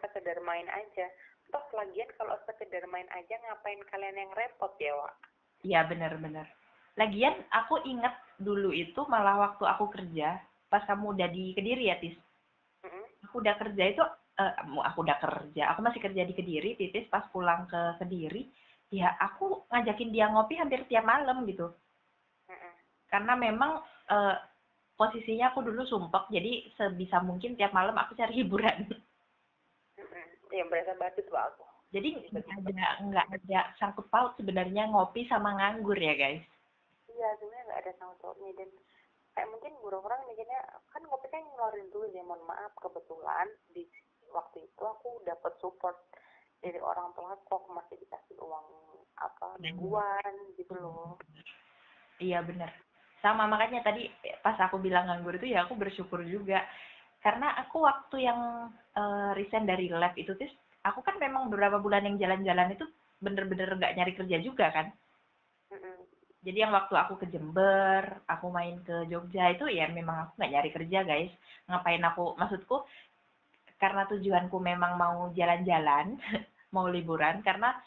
sekedar 0.00 0.38
main 0.42 0.66
aja 0.68 1.06
toh 1.52 1.64
lagian 1.76 2.08
kalau 2.16 2.34
sekedar 2.48 2.82
main 2.88 3.06
aja 3.12 3.34
ngapain 3.44 3.80
kalian 3.92 4.16
yang 4.16 4.32
repot 4.32 4.72
ya 4.80 4.92
Wak? 4.96 5.14
iya 5.62 5.80
benar-benar 5.84 6.48
lagian 6.96 7.36
aku 7.52 7.80
inget 7.84 8.12
dulu 8.40 8.72
itu 8.72 9.00
malah 9.08 9.50
waktu 9.50 9.64
aku 9.64 9.88
kerja 9.92 10.40
pas 10.68 10.82
kamu 10.88 11.12
udah 11.16 11.28
di 11.28 11.52
kediri 11.52 11.92
ya 11.92 11.96
tis 12.00 12.16
Mm-mm. 12.82 13.04
aku 13.28 13.44
udah 13.44 13.54
kerja 13.60 13.84
itu 13.86 14.02
eh, 14.40 14.54
mu- 14.66 14.84
aku 14.84 15.04
udah 15.04 15.18
kerja 15.20 15.72
aku 15.72 15.80
masih 15.84 16.00
kerja 16.00 16.22
di 16.24 16.34
kediri 16.34 16.76
titis 16.76 17.08
pas 17.12 17.24
pulang 17.30 17.68
ke 17.68 18.00
kediri 18.00 18.48
ya 18.92 19.12
aku 19.20 19.64
ngajakin 19.72 20.10
dia 20.12 20.28
ngopi 20.28 20.56
hampir 20.56 20.84
tiap 20.88 21.04
malam 21.04 21.44
gitu 21.44 21.72
Mm-mm. 22.48 22.72
karena 23.12 23.36
memang 23.36 23.80
eh, 24.08 24.36
posisinya 25.02 25.50
aku 25.50 25.66
dulu 25.66 25.82
sumpek 25.82 26.30
jadi 26.30 26.70
sebisa 26.78 27.18
mungkin 27.18 27.58
tiap 27.58 27.74
malam 27.74 27.98
aku 27.98 28.14
cari 28.14 28.38
hiburan. 28.38 28.86
Mm-mm. 29.98 30.26
ya 30.54 30.62
berasa 30.70 30.94
batu 30.94 31.26
tuh 31.26 31.34
aku 31.34 31.66
jadi 31.92 32.08
nggak 32.32 32.48
ada 32.72 32.88
nggak 33.04 33.28
ada 33.36 33.60
sangkut 33.76 34.08
paut 34.08 34.32
sebenarnya 34.40 34.88
ngopi 34.88 35.28
sama 35.28 35.52
nganggur 35.60 35.96
ya 36.00 36.16
guys? 36.16 36.40
Iya 37.12 37.28
sebenarnya 37.36 37.64
nggak 37.68 37.80
ada 37.84 37.92
sangkut 38.00 38.18
pautnya. 38.24 38.48
Dan 38.56 38.68
kayak 39.36 39.48
mungkin 39.52 39.72
orang-orang 39.84 40.20
mikirnya 40.24 40.60
kan 40.88 41.04
ngopi 41.04 41.28
kan 41.28 41.44
ngeluarin 41.44 41.88
duit 41.92 42.16
ya 42.16 42.24
mohon 42.24 42.40
maaf 42.48 42.72
kebetulan 42.80 43.48
di 43.76 43.84
waktu 44.32 44.64
itu 44.64 44.82
aku 44.82 45.20
dapat 45.28 45.52
support 45.60 46.00
dari 46.64 46.80
orang 46.80 47.12
tua 47.12 47.36
aku 47.36 47.60
aku 47.60 47.68
masih 47.76 48.00
dikasih 48.00 48.40
uang 48.40 48.66
apa 49.20 49.60
mingguan 49.60 50.34
gitu 50.56 50.72
loh. 50.72 51.20
Iya 52.16 52.40
benar. 52.40 52.72
Sama 53.22 53.46
makanya 53.46 53.86
tadi 53.86 54.10
pas 54.42 54.58
aku 54.58 54.82
bilang 54.82 55.06
nganggur 55.06 55.38
itu 55.38 55.54
ya 55.54 55.64
aku 55.64 55.78
bersyukur 55.78 56.26
juga. 56.26 56.66
Karena 57.22 57.54
aku 57.62 57.86
waktu 57.86 58.26
yang 58.26 58.40
eh, 58.98 59.30
resign 59.38 59.64
dari 59.64 59.86
lab 59.88 60.12
itu 60.18 60.34
tis, 60.34 60.50
aku 60.82 61.00
kan 61.06 61.16
memang 61.22 61.46
beberapa 61.46 61.78
bulan 61.78 62.02
yang 62.02 62.18
jalan-jalan 62.18 62.74
itu 62.74 62.84
bener-bener 63.22 63.78
nggak 63.78 63.94
nyari 63.94 64.12
kerja 64.18 64.36
juga 64.42 64.66
kan. 64.74 64.90
Jadi 66.42 66.58
yang 66.58 66.74
waktu 66.74 66.94
aku 66.98 67.22
ke 67.22 67.26
Jember, 67.30 68.02
aku 68.26 68.50
main 68.50 68.82
ke 68.82 69.06
Jogja 69.06 69.54
itu 69.54 69.70
ya 69.70 69.86
memang 69.86 70.26
aku 70.26 70.32
nggak 70.42 70.52
nyari 70.52 70.70
kerja 70.74 70.98
guys. 71.06 71.30
Ngapain 71.70 72.02
aku, 72.02 72.34
maksudku 72.34 72.82
karena 73.78 74.02
tujuanku 74.10 74.58
memang 74.58 74.98
mau 74.98 75.30
jalan-jalan, 75.38 76.18
mau 76.74 76.90
liburan. 76.90 77.46
Karena 77.46 77.78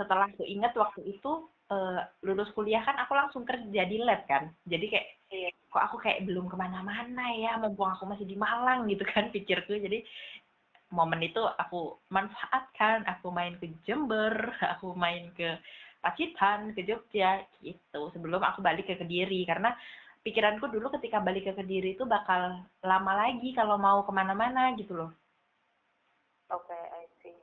setelah 0.00 0.32
aku 0.32 0.48
ingat 0.48 0.72
waktu 0.72 1.04
itu 1.12 1.44
eh, 1.72 2.00
lulus 2.26 2.50
kuliah 2.56 2.82
kan 2.84 2.96
aku 3.00 3.12
langsung 3.16 3.42
kerja 3.48 3.82
di 3.88 3.96
lab 4.00 4.24
kan. 4.28 4.50
Jadi 4.68 4.86
kayak 4.92 5.06
iya 5.32 5.48
kok 5.72 5.84
aku 5.90 5.96
kayak 6.04 6.22
belum 6.28 6.46
ke 6.46 6.56
mana-mana 6.56 7.24
ya, 7.34 7.58
mumpung 7.58 7.90
aku 7.90 8.04
masih 8.06 8.26
di 8.28 8.36
Malang 8.38 8.86
gitu 8.92 9.04
kan 9.06 9.30
pikirku. 9.34 9.74
Jadi 9.78 10.04
momen 10.94 11.20
itu 11.26 11.42
aku 11.58 11.98
manfaatkan, 12.12 13.02
aku 13.08 13.26
main 13.34 13.58
ke 13.58 13.66
Jember, 13.86 14.34
aku 14.76 14.94
main 14.94 15.30
ke 15.34 15.58
Pacitan, 16.04 16.76
ke 16.76 16.84
Jogja 16.84 17.42
gitu. 17.64 18.12
Sebelum 18.12 18.44
aku 18.44 18.60
balik 18.60 18.86
ke 18.86 18.94
Kediri 19.00 19.42
karena 19.48 19.72
pikiranku 20.24 20.68
dulu 20.68 20.92
ketika 21.00 21.20
balik 21.20 21.48
ke 21.48 21.52
Kediri 21.56 21.96
itu 21.96 22.04
bakal 22.08 22.64
lama 22.84 23.12
lagi 23.16 23.52
kalau 23.56 23.76
mau 23.80 24.04
ke 24.04 24.12
mana-mana 24.12 24.72
gitu 24.76 24.94
loh. 24.96 25.10
oke 26.52 26.76
I 26.76 27.04
see 27.20 27.34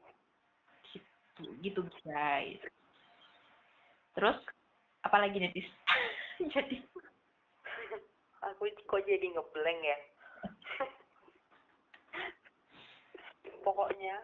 Gitu, 1.42 1.50
gitu 1.66 1.82
guys. 2.06 2.62
Terus 4.16 4.38
apalagi 5.08 5.40
nih 5.40 5.52
Tis? 5.56 5.70
Jadi? 6.54 6.78
Aku 8.42 8.66
kok 8.90 9.06
jadi 9.06 9.22
ngeblank 9.22 9.80
ya? 9.86 9.98
Pokoknya 13.66 14.18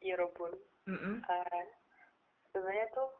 ya 0.00 0.16
Robun 0.16 0.56
mm-mm. 0.88 1.20
eh, 1.20 1.64
sebenarnya 2.48 2.88
tuh 2.96 3.12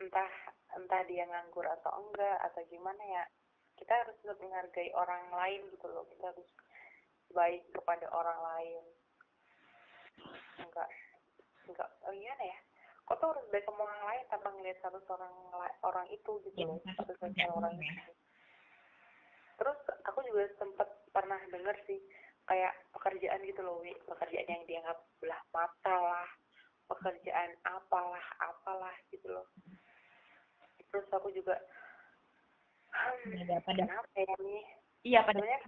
entah 0.00 0.32
entah 0.72 1.04
dia 1.04 1.28
nganggur 1.28 1.68
atau 1.68 1.92
enggak 2.00 2.38
atau 2.48 2.64
gimana 2.72 3.04
ya 3.04 3.28
kita 3.76 3.92
harus 3.92 4.16
tetap 4.24 4.40
menghargai 4.40 4.88
orang 4.96 5.28
lain 5.36 5.68
gitu 5.68 5.84
loh. 5.92 6.08
Kita 6.08 6.32
harus 6.32 6.48
baik 7.36 7.60
kepada 7.76 8.08
orang 8.08 8.40
lain. 8.40 8.84
Enggak 10.64 10.88
enggak 11.68 11.88
oh 12.08 12.16
gimana 12.16 12.44
ya 12.48 12.58
kok 13.10 13.18
tuh 13.18 13.28
harus 13.34 13.42
baik 13.50 13.66
sama 13.66 13.82
orang 13.82 14.02
lain 14.06 14.22
tanpa 14.30 14.48
ngeliat 14.54 14.78
satu 14.86 15.02
orang 15.10 15.34
orang 15.82 16.06
itu 16.14 16.32
gitu 16.46 16.54
Ya, 16.62 16.66
loh 16.70 16.78
satu 16.94 16.94
satu 16.94 17.12
pekerjaan 17.18 17.50
orang 17.58 17.74
ya. 17.82 17.90
itu. 17.90 18.12
terus 19.58 19.78
aku 20.06 20.22
juga 20.30 20.46
sempet 20.62 20.88
pernah 21.10 21.42
denger 21.50 21.74
sih 21.90 21.98
kayak 22.46 22.70
pekerjaan 22.94 23.42
gitu 23.42 23.60
loh 23.66 23.82
Wi. 23.82 23.90
Pekerjaan 24.06 24.46
yang 24.46 24.62
dianggap 24.70 24.98
belah 25.18 25.42
mata 25.50 25.96
lah 25.98 26.28
pekerjaan 26.86 27.50
apalah 27.66 28.26
apalah 28.38 28.94
gitu 29.10 29.26
loh. 29.26 29.46
Terus 30.90 31.06
aku 31.10 31.34
juga 31.34 31.58
hmm, 32.94 33.42
Ada 33.42 33.58
pada 33.66 33.82
kenapa 33.90 34.16
ya 34.18 34.34
nih 34.38 34.62
iya 35.02 35.20
pada 35.26 35.38
sebenarnya 35.42 35.60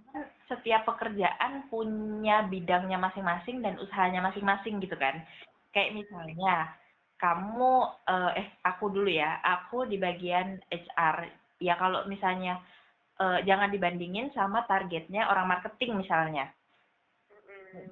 setiap 0.47 0.81
pekerjaan 0.87 1.67
punya 1.67 2.47
bidangnya 2.47 2.95
masing-masing 3.03 3.59
dan 3.59 3.75
usahanya 3.83 4.23
masing-masing 4.23 4.79
gitu 4.79 4.95
kan. 4.95 5.19
Kayak 5.75 5.99
misalnya 5.99 6.71
kamu 7.23 7.73
eh, 8.03 8.31
eh 8.43 8.47
aku 8.67 8.91
dulu 8.91 9.07
ya, 9.07 9.39
aku 9.39 9.87
di 9.87 9.95
bagian 9.95 10.59
HR. 10.67 11.31
Ya 11.63 11.79
kalau 11.79 12.03
misalnya 12.11 12.59
eh, 13.15 13.39
jangan 13.47 13.71
dibandingin 13.71 14.35
sama 14.35 14.67
targetnya 14.67 15.31
orang 15.31 15.47
marketing 15.47 16.03
misalnya. 16.03 16.51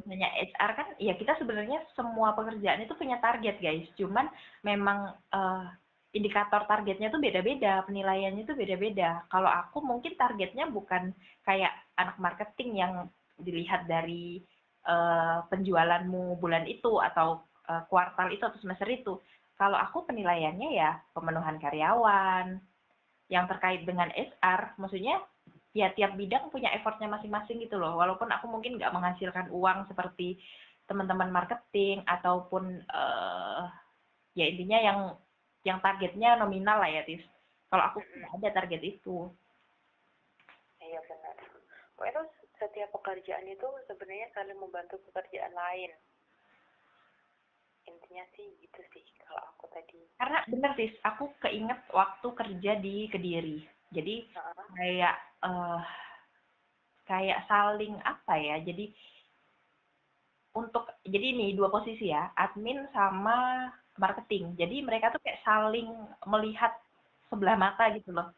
Misalnya 0.04 0.30
HR 0.36 0.72
kan 0.76 0.88
ya 1.00 1.16
kita 1.16 1.40
sebenarnya 1.40 1.80
semua 1.96 2.36
pekerjaan 2.36 2.84
itu 2.84 2.92
punya 3.00 3.24
target 3.24 3.56
guys. 3.64 3.88
Cuman 3.96 4.28
memang 4.68 5.16
eh, 5.32 5.66
indikator 6.12 6.68
targetnya 6.68 7.08
tuh 7.08 7.24
beda-beda, 7.24 7.88
penilaiannya 7.88 8.44
tuh 8.44 8.60
beda-beda. 8.60 9.24
Kalau 9.32 9.48
aku 9.48 9.80
mungkin 9.80 10.20
targetnya 10.20 10.68
bukan 10.68 11.16
kayak 11.48 11.72
anak 11.96 12.20
marketing 12.20 12.84
yang 12.84 12.94
dilihat 13.40 13.88
dari 13.88 14.44
eh, 14.84 15.40
penjualanmu 15.48 16.36
bulan 16.36 16.68
itu 16.68 17.00
atau 17.00 17.48
kuartal 17.88 18.32
itu 18.34 18.44
atau 18.44 18.60
semester 18.60 18.88
itu. 18.90 19.14
Kalau 19.56 19.78
aku 19.78 20.10
penilaiannya 20.10 20.70
ya 20.74 20.98
pemenuhan 21.14 21.62
karyawan 21.62 22.58
yang 23.30 23.46
terkait 23.48 23.86
dengan 23.86 24.10
HR, 24.12 24.76
maksudnya 24.82 25.22
ya 25.72 25.88
tiap 25.96 26.20
bidang 26.20 26.52
punya 26.52 26.74
effortnya 26.76 27.08
masing-masing 27.08 27.62
gitu 27.64 27.80
loh. 27.80 27.96
Walaupun 27.96 28.28
aku 28.28 28.50
mungkin 28.52 28.76
nggak 28.76 28.92
menghasilkan 28.92 29.48
uang 29.54 29.88
seperti 29.88 30.42
teman-teman 30.90 31.32
marketing 31.32 32.04
ataupun 32.04 32.84
eh, 32.84 33.64
ya 34.36 34.46
intinya 34.50 34.80
yang 34.82 35.00
yang 35.62 35.78
targetnya 35.80 36.36
nominal 36.42 36.82
lah 36.82 36.90
ya 36.90 37.06
tis. 37.06 37.24
Kalau 37.72 37.88
aku 37.88 38.04
nggak 38.04 38.34
ada 38.42 38.50
target 38.52 38.82
itu. 38.84 39.30
Iya 40.82 41.00
benar. 41.08 41.36
Kok 41.96 42.08
itu 42.10 42.22
setiap 42.60 42.90
pekerjaan 42.98 43.46
itu 43.48 43.68
sebenarnya 43.88 44.28
saling 44.36 44.58
membantu 44.60 45.00
pekerjaan 45.10 45.54
lain 45.56 45.92
intinya 47.92 48.26
sih 48.36 48.48
gitu 48.64 48.82
sih 48.96 49.04
kalau 49.28 49.44
aku 49.56 49.66
tadi. 49.76 50.00
Karena 50.16 50.40
bener 50.48 50.72
tis 50.80 50.94
aku 51.04 51.32
keinget 51.44 51.80
waktu 51.92 52.28
kerja 52.32 52.72
di 52.80 52.96
kediri. 53.12 53.60
Jadi 53.92 54.16
uh-huh. 54.32 54.68
kayak 54.80 55.16
uh, 55.44 55.82
kayak 57.06 57.44
saling 57.52 58.00
apa 58.08 58.34
ya 58.40 58.56
jadi 58.64 58.88
untuk 60.56 60.88
jadi 61.04 61.26
ini 61.36 61.56
dua 61.56 61.72
posisi 61.72 62.12
ya 62.12 62.32
admin 62.36 62.88
sama 62.96 63.68
marketing. 64.00 64.56
Jadi 64.56 64.84
mereka 64.84 65.12
tuh 65.12 65.22
kayak 65.24 65.44
saling 65.44 65.92
melihat 66.28 66.72
sebelah 67.28 67.56
mata 67.56 67.88
gitu 67.96 68.12
loh. 68.12 68.32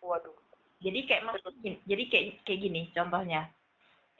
Waduh. 0.00 0.36
Jadi 0.82 1.06
kayak 1.06 1.24
maksudnya 1.28 1.78
jadi 1.86 2.02
kayak 2.10 2.26
kayak 2.44 2.60
gini 2.60 2.82
contohnya 2.90 3.48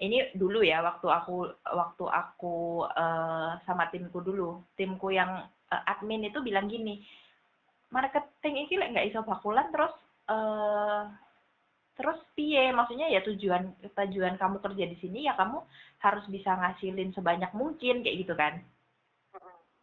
ini 0.03 0.35
dulu 0.35 0.67
ya 0.67 0.83
waktu 0.83 1.07
aku 1.07 1.47
waktu 1.63 2.05
aku 2.11 2.85
uh, 2.91 3.55
sama 3.63 3.87
timku 3.95 4.19
dulu. 4.19 4.59
Timku 4.75 5.15
yang 5.15 5.47
uh, 5.47 5.83
admin 5.87 6.27
itu 6.27 6.43
bilang 6.43 6.67
gini 6.67 7.07
marketing 7.93 8.67
ini 8.67 8.75
nggak 8.91 9.09
iso 9.13 9.21
bakulan 9.23 9.69
terus 9.71 9.95
uh, 10.33 11.07
terus 11.95 12.19
piye? 12.35 12.73
Maksudnya 12.75 13.07
ya 13.13 13.21
tujuan 13.23 13.71
tujuan 13.95 14.35
kamu 14.41 14.59
kerja 14.59 14.85
di 14.89 14.97
sini 14.99 15.29
ya 15.29 15.39
kamu 15.39 15.61
harus 16.03 16.25
bisa 16.27 16.57
ngasilin 16.57 17.15
sebanyak 17.15 17.53
mungkin 17.55 18.03
kayak 18.03 18.19
gitu 18.27 18.35
kan. 18.35 18.59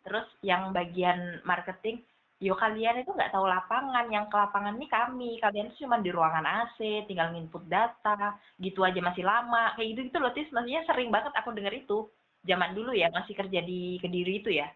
Terus 0.03 0.27
yang 0.41 0.73
bagian 0.73 1.39
marketing 1.45 2.01
yo 2.39 2.55
kalian 2.55 3.03
itu 3.03 3.11
nggak 3.11 3.35
tahu 3.35 3.45
lapangan. 3.45 4.07
Yang 4.07 4.31
ke 4.31 4.35
lapangan 4.39 4.73
ini 4.79 4.87
kami. 4.87 5.31
Kalian 5.43 5.71
itu 5.71 5.85
cuma 5.85 5.99
di 5.99 6.09
ruangan 6.09 6.47
AC 6.47 7.05
tinggal 7.05 7.35
input 7.35 7.67
data. 7.67 8.39
Gitu 8.57 8.79
aja 8.83 8.99
masih 9.03 9.27
lama. 9.27 9.75
Kayak 9.75 9.87
gitu 9.91 9.99
gitu 10.07 10.17
loh 10.17 10.31
tis. 10.31 10.49
Maksudnya 10.49 10.81
sering 10.87 11.11
banget 11.11 11.35
aku 11.35 11.51
denger 11.51 11.75
itu. 11.75 12.07
Zaman 12.47 12.71
dulu 12.71 12.95
ya 12.95 13.11
masih 13.11 13.35
kerja 13.35 13.59
di 13.59 13.99
kediri 13.99 14.39
itu 14.39 14.51
ya. 14.55 14.71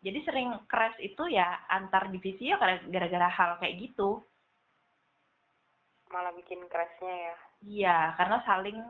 Jadi 0.00 0.18
sering 0.24 0.56
crash 0.64 0.96
itu 1.04 1.28
ya 1.28 1.60
antar 1.68 2.08
divisi 2.08 2.48
ya 2.48 2.56
gara-gara 2.88 3.28
hal 3.28 3.60
kayak 3.60 3.76
gitu. 3.84 4.24
Malah 6.08 6.32
bikin 6.32 6.64
crashnya 6.72 7.14
ya. 7.14 7.36
Iya 7.60 7.96
karena 8.16 8.40
saling 8.48 8.80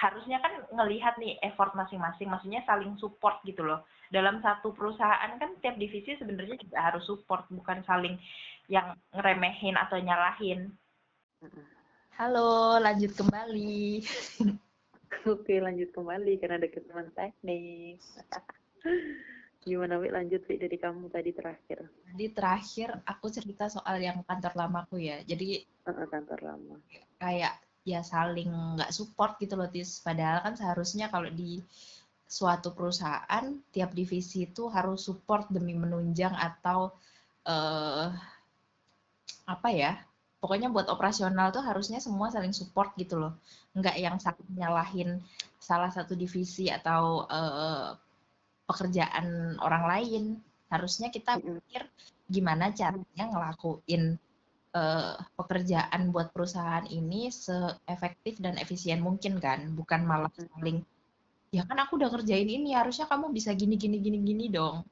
harusnya 0.00 0.40
kan 0.40 0.56
ngelihat 0.72 1.20
nih 1.20 1.36
effort 1.44 1.76
masing-masing, 1.76 2.32
maksudnya 2.32 2.64
saling 2.64 2.96
support 2.96 3.44
gitu 3.44 3.60
loh. 3.60 3.84
Dalam 4.08 4.40
satu 4.40 4.72
perusahaan 4.72 5.36
kan 5.36 5.60
tiap 5.60 5.76
divisi 5.76 6.16
sebenarnya 6.16 6.56
juga 6.56 6.80
harus 6.80 7.04
support, 7.04 7.44
bukan 7.52 7.84
saling 7.84 8.16
yang 8.72 8.96
ngeremehin 9.12 9.76
atau 9.76 10.00
nyalahin. 10.00 10.72
Halo, 12.16 12.80
lanjut 12.80 13.12
kembali. 13.12 14.00
Oke, 15.28 15.60
lanjut 15.60 15.92
kembali 15.92 16.40
karena 16.40 16.56
ada 16.56 16.68
kesalahan 16.72 17.12
teknis. 17.12 18.00
Gimana, 19.68 20.00
Wi? 20.00 20.08
Lanjut, 20.08 20.40
Wi, 20.48 20.56
dari 20.56 20.80
kamu 20.80 21.12
tadi 21.12 21.36
terakhir. 21.36 21.84
Tadi 21.84 22.26
terakhir 22.32 22.88
aku 23.04 23.28
cerita 23.28 23.68
soal 23.68 24.00
yang 24.00 24.24
kantor 24.24 24.56
lamaku 24.56 24.96
ya. 24.96 25.20
Jadi, 25.28 25.60
uh, 25.84 26.08
kantor 26.08 26.40
lama. 26.40 26.80
Kayak 27.20 27.60
ya 27.84 28.04
saling 28.04 28.50
nggak 28.76 28.92
support 28.92 29.36
gitu 29.40 29.54
loh 29.56 29.68
tis. 29.68 30.00
Padahal 30.04 30.44
kan 30.44 30.54
seharusnya 30.56 31.08
kalau 31.08 31.28
di 31.32 31.60
suatu 32.30 32.70
perusahaan 32.76 33.44
tiap 33.74 33.90
divisi 33.90 34.46
itu 34.46 34.70
harus 34.70 35.02
support 35.02 35.50
demi 35.50 35.74
menunjang 35.74 36.30
atau 36.30 36.94
uh, 37.50 38.06
apa 39.50 39.68
ya 39.74 39.98
pokoknya 40.38 40.70
buat 40.70 40.86
operasional 40.88 41.50
tuh 41.50 41.60
harusnya 41.66 41.98
semua 41.98 42.30
saling 42.32 42.54
support 42.54 42.94
gitu 42.96 43.20
loh. 43.20 43.32
Nggak 43.76 43.96
yang 43.98 44.16
saling 44.22 44.50
nyalahin 44.54 45.10
salah 45.60 45.90
satu 45.92 46.14
divisi 46.16 46.70
atau 46.72 47.26
uh, 47.28 47.92
pekerjaan 48.70 49.58
orang 49.60 49.84
lain. 49.90 50.24
Harusnya 50.70 51.10
kita 51.10 51.42
pikir 51.42 51.82
gimana 52.30 52.70
caranya 52.70 53.24
ngelakuin 53.26 54.14
uh, 54.74 55.14
pekerjaan 55.38 56.10
buat 56.14 56.30
perusahaan 56.34 56.84
ini 56.86 57.30
seefektif 57.30 58.38
dan 58.42 58.58
efisien 58.58 59.02
mungkin 59.02 59.38
kan, 59.38 59.74
bukan 59.74 60.04
malah 60.06 60.30
hmm. 60.34 60.48
saling 60.56 60.78
ya 61.50 61.66
kan 61.66 61.82
aku 61.82 61.98
udah 61.98 62.10
kerjain 62.14 62.46
ini 62.46 62.78
harusnya 62.78 63.10
kamu 63.10 63.34
bisa 63.34 63.50
gini 63.58 63.74
gini 63.74 63.98
gini 63.98 64.18
gini 64.22 64.46
dong. 64.46 64.86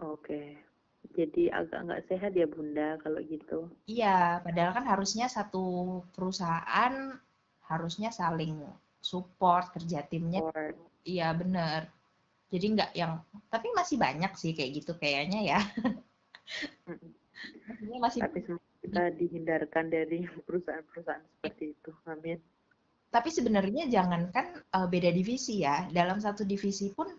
Oke. 0.00 0.56
Jadi 1.10 1.50
agak 1.50 1.90
nggak 1.90 2.04
sehat 2.06 2.32
ya 2.38 2.46
Bunda 2.46 2.94
kalau 3.02 3.18
gitu. 3.26 3.66
Iya, 3.90 4.38
padahal 4.46 4.70
kan 4.78 4.86
harusnya 4.86 5.26
satu 5.26 6.00
perusahaan 6.14 7.18
harusnya 7.66 8.14
saling 8.14 8.62
support 9.02 9.74
kerja 9.74 10.06
timnya. 10.06 10.46
Support. 10.46 10.74
Iya 11.02 11.34
bener. 11.34 11.90
Jadi 12.50 12.66
nggak 12.78 12.90
yang 12.94 13.18
tapi 13.50 13.74
masih 13.74 13.98
banyak 13.98 14.32
sih 14.38 14.54
kayak 14.54 14.70
gitu 14.82 14.92
kayaknya 14.96 15.40
ya. 15.42 15.60
Masih 17.98 18.22
tapi 18.22 18.46
kita 18.84 19.02
dihindarkan 19.18 19.90
dari 19.90 20.22
perusahaan-perusahaan 20.46 21.24
seperti 21.38 21.74
itu. 21.74 21.90
Amin. 22.06 22.38
Tapi 23.10 23.28
sebenarnya 23.34 23.90
jangankan 23.90 24.62
uh, 24.70 24.86
beda 24.86 25.10
divisi 25.10 25.66
ya. 25.66 25.90
Dalam 25.90 26.22
satu 26.22 26.46
divisi 26.46 26.94
pun 26.94 27.10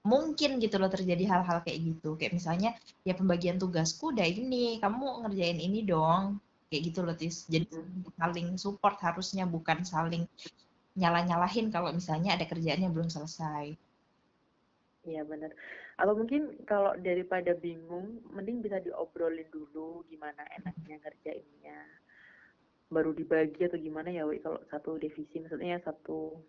mungkin 0.00 0.58
gitu 0.58 0.80
loh 0.80 0.90
terjadi 0.90 1.22
hal-hal 1.30 1.62
kayak 1.62 1.78
gitu. 1.94 2.18
Kayak 2.18 2.34
misalnya 2.34 2.70
ya 3.06 3.14
pembagian 3.14 3.60
tugasku 3.60 4.10
udah 4.10 4.26
ini 4.26 4.82
kamu 4.82 5.26
ngerjain 5.26 5.62
ini 5.62 5.86
dong. 5.86 6.42
Kayak 6.66 6.82
gitu 6.90 7.00
loh 7.06 7.14
tis. 7.14 7.46
Jadi 7.46 7.70
hmm. 7.70 8.18
saling 8.18 8.48
support 8.58 8.98
harusnya 8.98 9.46
bukan 9.46 9.86
saling 9.86 10.26
nyalah-nyalahin 10.98 11.70
kalau 11.70 11.94
misalnya 11.94 12.34
ada 12.34 12.46
kerjaan 12.50 12.82
yang 12.82 12.90
belum 12.90 13.06
selesai. 13.06 13.78
Iya 15.06 15.22
benar 15.24 15.54
atau 16.00 16.16
mungkin 16.16 16.56
kalau 16.64 16.96
daripada 16.96 17.52
bingung 17.52 18.24
mending 18.32 18.64
bisa 18.64 18.80
diobrolin 18.80 19.44
dulu 19.52 20.00
gimana 20.08 20.40
enaknya 20.56 20.96
ngerjainnya. 21.04 21.80
Baru 22.88 23.12
dibagi 23.12 23.68
atau 23.68 23.76
gimana 23.76 24.08
ya 24.08 24.24
Wi 24.24 24.40
kalau 24.40 24.58
satu 24.72 24.96
divisi 24.96 25.36
maksudnya 25.38 25.76
satu 25.84 26.40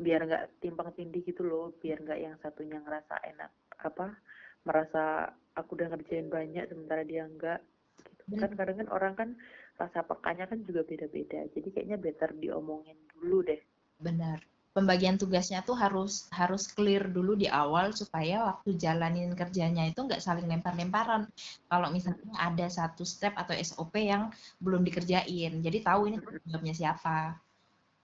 biar 0.00 0.24
nggak 0.24 0.64
timpang 0.64 0.88
tindih 0.96 1.20
gitu 1.28 1.44
loh 1.44 1.76
biar 1.76 2.00
nggak 2.00 2.20
yang 2.24 2.34
satunya 2.40 2.80
ngerasa 2.80 3.20
enak 3.20 3.52
apa 3.84 4.16
merasa 4.64 5.28
aku 5.52 5.76
udah 5.76 5.92
ngerjain 5.92 6.32
banyak 6.32 6.72
sementara 6.72 7.04
dia 7.04 7.28
enggak 7.28 7.60
gitu. 8.00 8.40
kan 8.40 8.56
kadang 8.56 8.80
kan 8.80 8.88
orang 8.88 9.12
kan 9.12 9.28
rasa 9.76 10.00
pekanya 10.08 10.48
kan 10.48 10.64
juga 10.64 10.88
beda-beda 10.88 11.44
jadi 11.52 11.68
kayaknya 11.68 12.00
better 12.00 12.32
diomongin 12.32 12.96
dulu 13.12 13.44
deh. 13.44 13.60
Benar 14.00 14.40
pembagian 14.70 15.18
tugasnya 15.18 15.66
tuh 15.66 15.74
harus 15.74 16.30
harus 16.30 16.70
clear 16.70 17.10
dulu 17.10 17.34
di 17.34 17.50
awal 17.50 17.90
supaya 17.90 18.46
waktu 18.46 18.78
jalanin 18.78 19.34
kerjanya 19.34 19.90
itu 19.90 19.98
nggak 20.06 20.22
saling 20.22 20.46
lempar-lemparan. 20.46 21.26
Kalau 21.66 21.88
misalnya 21.90 22.30
ada 22.38 22.66
satu 22.70 23.02
step 23.02 23.34
atau 23.34 23.54
SOP 23.58 23.98
yang 23.98 24.30
belum 24.62 24.86
dikerjain, 24.86 25.58
jadi 25.58 25.78
tahu 25.82 26.14
ini 26.14 26.16
jawabnya 26.46 26.74
siapa. 26.74 27.34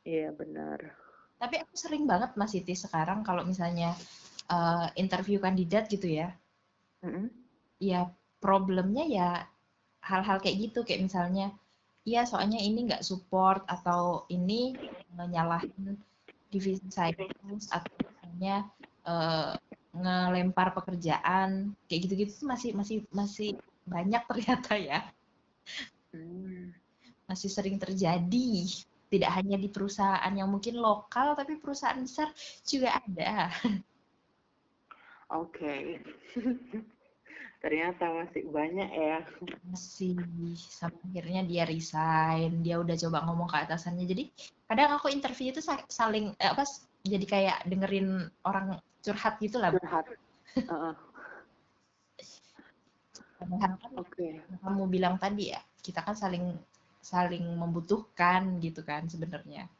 Iya 0.02 0.34
benar. 0.34 0.94
Tapi 1.38 1.54
aku 1.62 1.74
sering 1.78 2.08
banget 2.08 2.34
Mas 2.34 2.50
Siti 2.50 2.74
sekarang 2.74 3.22
kalau 3.22 3.46
misalnya 3.46 3.94
uh, 4.50 4.90
interview 4.98 5.38
kandidat 5.38 5.86
gitu 5.86 6.10
ya, 6.10 6.34
mm-hmm. 7.06 7.26
ya 7.78 8.10
problemnya 8.42 9.04
ya 9.06 9.28
hal-hal 10.02 10.42
kayak 10.42 10.70
gitu 10.70 10.82
kayak 10.82 11.06
misalnya, 11.06 11.54
iya 12.02 12.26
soalnya 12.26 12.58
ini 12.58 12.90
nggak 12.90 13.04
support 13.06 13.62
atau 13.70 14.24
ini 14.32 14.74
nyalahin 15.14 15.98
divisi 16.48 16.86
science 16.88 17.68
atau 17.70 17.90
misalnya 18.00 18.66
uh, 19.06 19.54
ngelempar 19.96 20.76
pekerjaan 20.76 21.72
kayak 21.88 22.00
gitu-gitu 22.08 22.44
masih 22.44 22.76
masih 22.76 23.02
masih 23.10 23.56
banyak 23.88 24.22
ternyata 24.28 24.72
ya 24.76 25.00
hmm. 26.12 26.74
masih 27.24 27.48
sering 27.48 27.80
terjadi 27.80 28.50
tidak 29.06 29.30
hanya 29.38 29.56
di 29.56 29.70
perusahaan 29.70 30.34
yang 30.34 30.50
mungkin 30.50 30.76
lokal 30.82 31.38
tapi 31.38 31.56
perusahaan 31.56 31.96
besar 31.96 32.28
juga 32.66 32.98
ada 33.00 33.48
oke 35.30 35.54
okay. 35.54 36.02
ternyata 37.66 38.06
masih 38.14 38.46
banyak 38.46 38.90
ya. 38.94 39.18
Masih. 39.66 40.14
Sampai 40.54 41.02
akhirnya 41.10 41.42
dia 41.42 41.66
resign. 41.66 42.62
Dia 42.62 42.78
udah 42.78 42.94
coba 42.94 43.26
ngomong 43.26 43.50
ke 43.50 43.58
atasannya. 43.66 44.06
Jadi 44.06 44.30
kadang 44.70 44.94
aku 44.94 45.10
interview 45.10 45.50
itu 45.50 45.58
saling 45.90 46.30
eh, 46.38 46.50
apa 46.54 46.62
jadi 47.02 47.26
kayak 47.26 47.58
dengerin 47.66 48.30
orang 48.46 48.78
curhat 49.02 49.42
gitu 49.42 49.58
lah. 49.58 49.74
Curhat. 49.74 50.06
Uh 50.70 50.94
kan 53.36 53.76
okay. 54.00 54.40
kamu 54.64 54.88
bilang 54.88 55.20
tadi 55.20 55.52
ya 55.52 55.60
kita 55.84 56.00
kan 56.02 56.16
saling 56.16 56.56
saling 57.04 57.44
membutuhkan 57.54 58.58
gitu 58.58 58.82
kan 58.82 59.06
sebenarnya. 59.06 59.70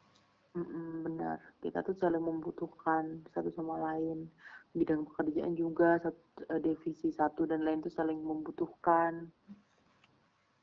Benar. 1.03 1.37
Kita 1.59 1.83
tuh 1.83 1.97
saling 1.99 2.23
membutuhkan 2.23 3.27
satu 3.35 3.51
sama 3.51 3.75
lain. 3.91 4.31
Bidang 4.75 5.07
pekerjaan 5.07 5.53
juga, 5.55 5.99
eh, 6.03 6.59
divisi 6.59 7.09
satu 7.11 7.47
dan 7.47 7.63
lain 7.63 7.79
tuh 7.79 7.93
saling 7.93 8.19
membutuhkan. 8.19 9.31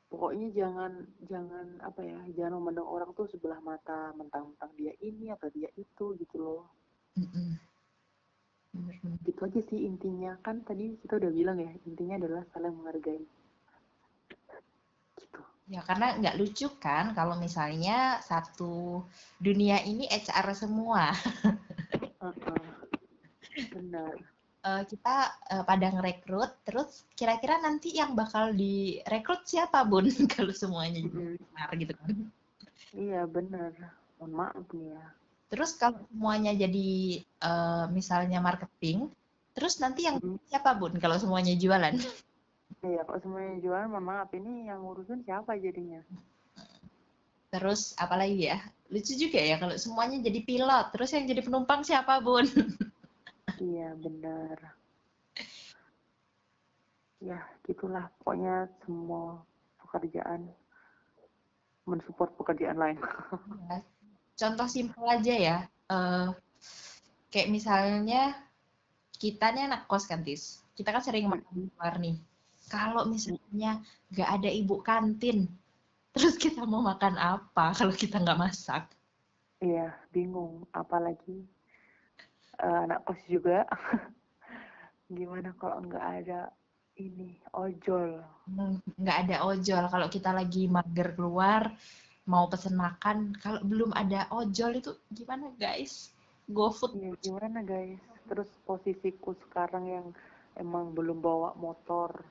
Pokoknya 0.09 0.49
jangan 0.55 0.93
jangan 1.27 1.67
apa 1.83 2.01
ya, 2.07 2.21
jangan 2.39 2.63
memandang 2.63 2.87
orang 2.87 3.11
tuh 3.19 3.27
sebelah 3.27 3.59
mata, 3.59 4.15
mentang-mentang 4.15 4.71
dia 4.79 4.95
ini 5.03 5.35
atau 5.35 5.51
dia 5.51 5.67
itu 5.75 6.15
gitu 6.15 6.37
loh. 6.39 6.63
Bener-bener. 8.75 9.19
Gitu 9.27 9.41
aja 9.43 9.61
sih 9.67 9.81
intinya. 9.87 10.39
Kan 10.43 10.63
tadi 10.63 10.95
kita 11.03 11.19
udah 11.19 11.31
bilang 11.35 11.59
ya, 11.59 11.71
intinya 11.87 12.15
adalah 12.19 12.43
saling 12.55 12.75
menghargai. 12.75 13.23
Gitu. 15.19 15.41
Ya, 15.71 15.81
karena 15.83 16.15
nggak 16.21 16.39
lucu 16.39 16.69
kan 16.79 17.11
kalau 17.17 17.35
misalnya 17.41 18.23
satu 18.23 19.03
dunia 19.43 19.83
ini 19.83 20.07
HR 20.07 20.55
semua. 20.55 21.11
Benar. 23.55 24.15
Eh, 24.65 24.83
kita 24.91 25.17
eh, 25.53 25.65
pada 25.69 25.87
ngerekrut, 25.95 26.51
terus 26.67 27.05
kira-kira 27.19 27.61
nanti 27.61 27.89
yang 28.01 28.11
bakal 28.21 28.45
direkrut 28.57 29.43
siapa, 29.45 29.79
Bun? 29.91 30.09
Kalau 30.35 30.55
semuanya 30.57 31.01
Mm-mm. 31.05 31.37
benar 31.53 31.69
gitu 31.77 31.93
kan. 32.01 32.11
Iya 32.97 33.21
benar. 33.35 33.73
Mohon 34.19 34.33
maaf 34.39 34.67
nih 34.73 34.87
ya. 34.97 35.05
Terus 35.53 35.71
kalau 35.81 36.01
semuanya 36.11 36.53
jadi 36.57 36.89
eh, 37.21 37.85
misalnya 37.97 38.39
marketing, 38.49 38.99
terus 39.55 39.75
nanti 39.83 40.01
yang 40.09 40.17
Mm-mm. 40.19 40.41
siapa, 40.49 40.71
Bun? 40.81 40.97
Kalau 41.03 41.17
semuanya 41.21 41.53
jualan? 41.63 41.95
Iya, 42.89 43.01
kalau 43.07 43.21
semuanya 43.25 43.55
jualan, 43.65 43.89
mohon 43.93 44.05
maaf 44.11 44.31
ini 44.39 44.69
yang 44.69 44.79
ngurusin 44.85 45.21
siapa 45.27 45.53
jadinya? 45.65 46.01
Terus 47.53 47.95
apalagi 47.97 48.51
ya? 48.51 48.59
Lucu 48.93 49.13
juga 49.17 49.41
ya 49.41 49.57
kalau 49.63 49.75
semuanya 49.81 50.19
jadi 50.27 50.41
pilot, 50.49 50.87
terus 50.93 51.11
yang 51.17 51.25
jadi 51.31 51.41
penumpang 51.47 51.81
siapa, 51.89 52.21
Bun? 52.21 52.45
Iya, 53.65 53.89
benar. 54.05 54.59
Ya, 57.29 57.39
gitulah. 57.67 58.05
Pokoknya 58.21 58.55
semua 58.85 59.41
pekerjaan 59.81 60.41
mensupport 61.89 62.31
pekerjaan 62.41 62.79
lain. 62.83 62.99
Ya, 63.71 63.79
Contoh 64.41 64.67
simpel 64.67 65.05
aja 65.07 65.35
ya. 65.49 65.57
eh, 65.95 66.29
kayak 67.33 67.49
misalnya 67.57 68.23
kita 69.23 69.47
nih 69.55 69.63
anak 69.71 69.83
kos 69.91 70.05
kan, 70.11 70.21
Tis. 70.27 70.43
Kita 70.77 70.91
kan 70.95 71.03
sering 71.07 71.31
makan 71.31 71.53
di 71.55 71.65
luar 71.71 71.95
nih. 72.03 72.17
Kalau 72.67 73.07
misalnya 73.07 73.79
nggak 74.11 74.31
ada 74.41 74.51
ibu 74.51 74.77
kantin, 74.83 75.47
terus 76.13 76.35
kita 76.35 76.67
mau 76.67 76.83
makan 76.83 77.15
apa 77.15 77.71
kalau 77.79 77.95
kita 77.95 78.17
nggak 78.19 78.41
masak? 78.41 78.83
Iya, 79.63 79.95
bingung. 80.11 80.67
Apalagi 80.75 81.47
eh, 82.59 82.79
anak 82.87 83.03
kos 83.07 83.21
juga. 83.27 83.67
Gimana 85.19 85.53
kalau 85.59 85.85
nggak 85.85 86.07
ada 86.25 86.51
ini 86.99 87.39
ojol? 87.55 88.23
Nggak 88.99 89.19
ada 89.27 89.37
ojol. 89.47 89.85
Kalau 89.91 90.09
kita 90.11 90.31
lagi 90.31 90.71
mager 90.71 91.15
keluar, 91.19 91.75
mau 92.31 92.47
pesen 92.49 92.79
makan, 92.79 93.35
kalau 93.43 93.61
belum 93.67 93.91
ada 93.93 94.31
ojol 94.33 94.79
itu 94.79 94.97
gimana 95.13 95.51
guys? 95.59 96.15
GoFood. 96.49 96.97
Iya, 96.97 97.13
gimana 97.21 97.65
guys? 97.65 98.01
Terus 98.29 98.49
posisiku 98.65 99.37
sekarang 99.49 99.85
yang 99.89 100.07
emang 100.57 100.95
belum 100.95 101.21
bawa 101.21 101.53
motor. 101.59 102.25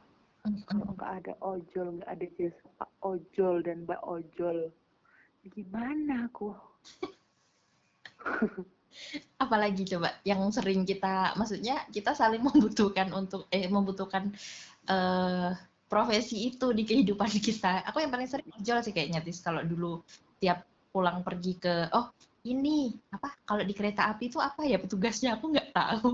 Kalau 0.44 0.92
nggak 1.00 1.12
ada 1.24 1.34
ojol, 1.40 2.00
nggak 2.00 2.12
ada 2.12 2.28
jasa 2.36 2.68
pak 2.76 2.92
ojol 3.00 3.64
dan 3.64 3.88
mbak 3.88 4.02
ojol, 4.04 4.68
gimana 5.48 6.28
aku? 6.28 6.52
Apalagi 9.38 9.84
coba 9.88 10.18
yang 10.24 10.42
sering 10.50 10.84
kita, 10.88 11.36
maksudnya 11.36 11.84
kita 11.90 12.14
saling 12.16 12.42
membutuhkan 12.48 13.12
untuk 13.14 13.48
eh 13.50 13.68
membutuhkan 13.68 14.34
eh 14.88 15.52
profesi 15.94 16.50
itu 16.50 16.74
di 16.74 16.84
kehidupan 16.90 17.30
kita. 17.48 17.86
Aku 17.86 18.02
yang 18.02 18.10
paling 18.10 18.26
sering 18.26 18.50
ojol 18.58 18.82
sih 18.82 18.94
kayaknya 18.96 19.22
Tis 19.22 19.46
kalau 19.46 19.62
dulu 19.62 20.02
tiap 20.42 20.66
pulang 20.90 21.22
pergi 21.22 21.58
ke 21.58 21.90
oh 21.94 22.14
ini 22.44 22.92
apa 23.14 23.34
kalau 23.48 23.64
di 23.64 23.74
kereta 23.74 24.12
api 24.12 24.28
itu 24.30 24.38
apa 24.42 24.68
ya 24.68 24.82
petugasnya 24.82 25.38
aku 25.38 25.54
nggak 25.54 25.70
tahu. 25.72 26.12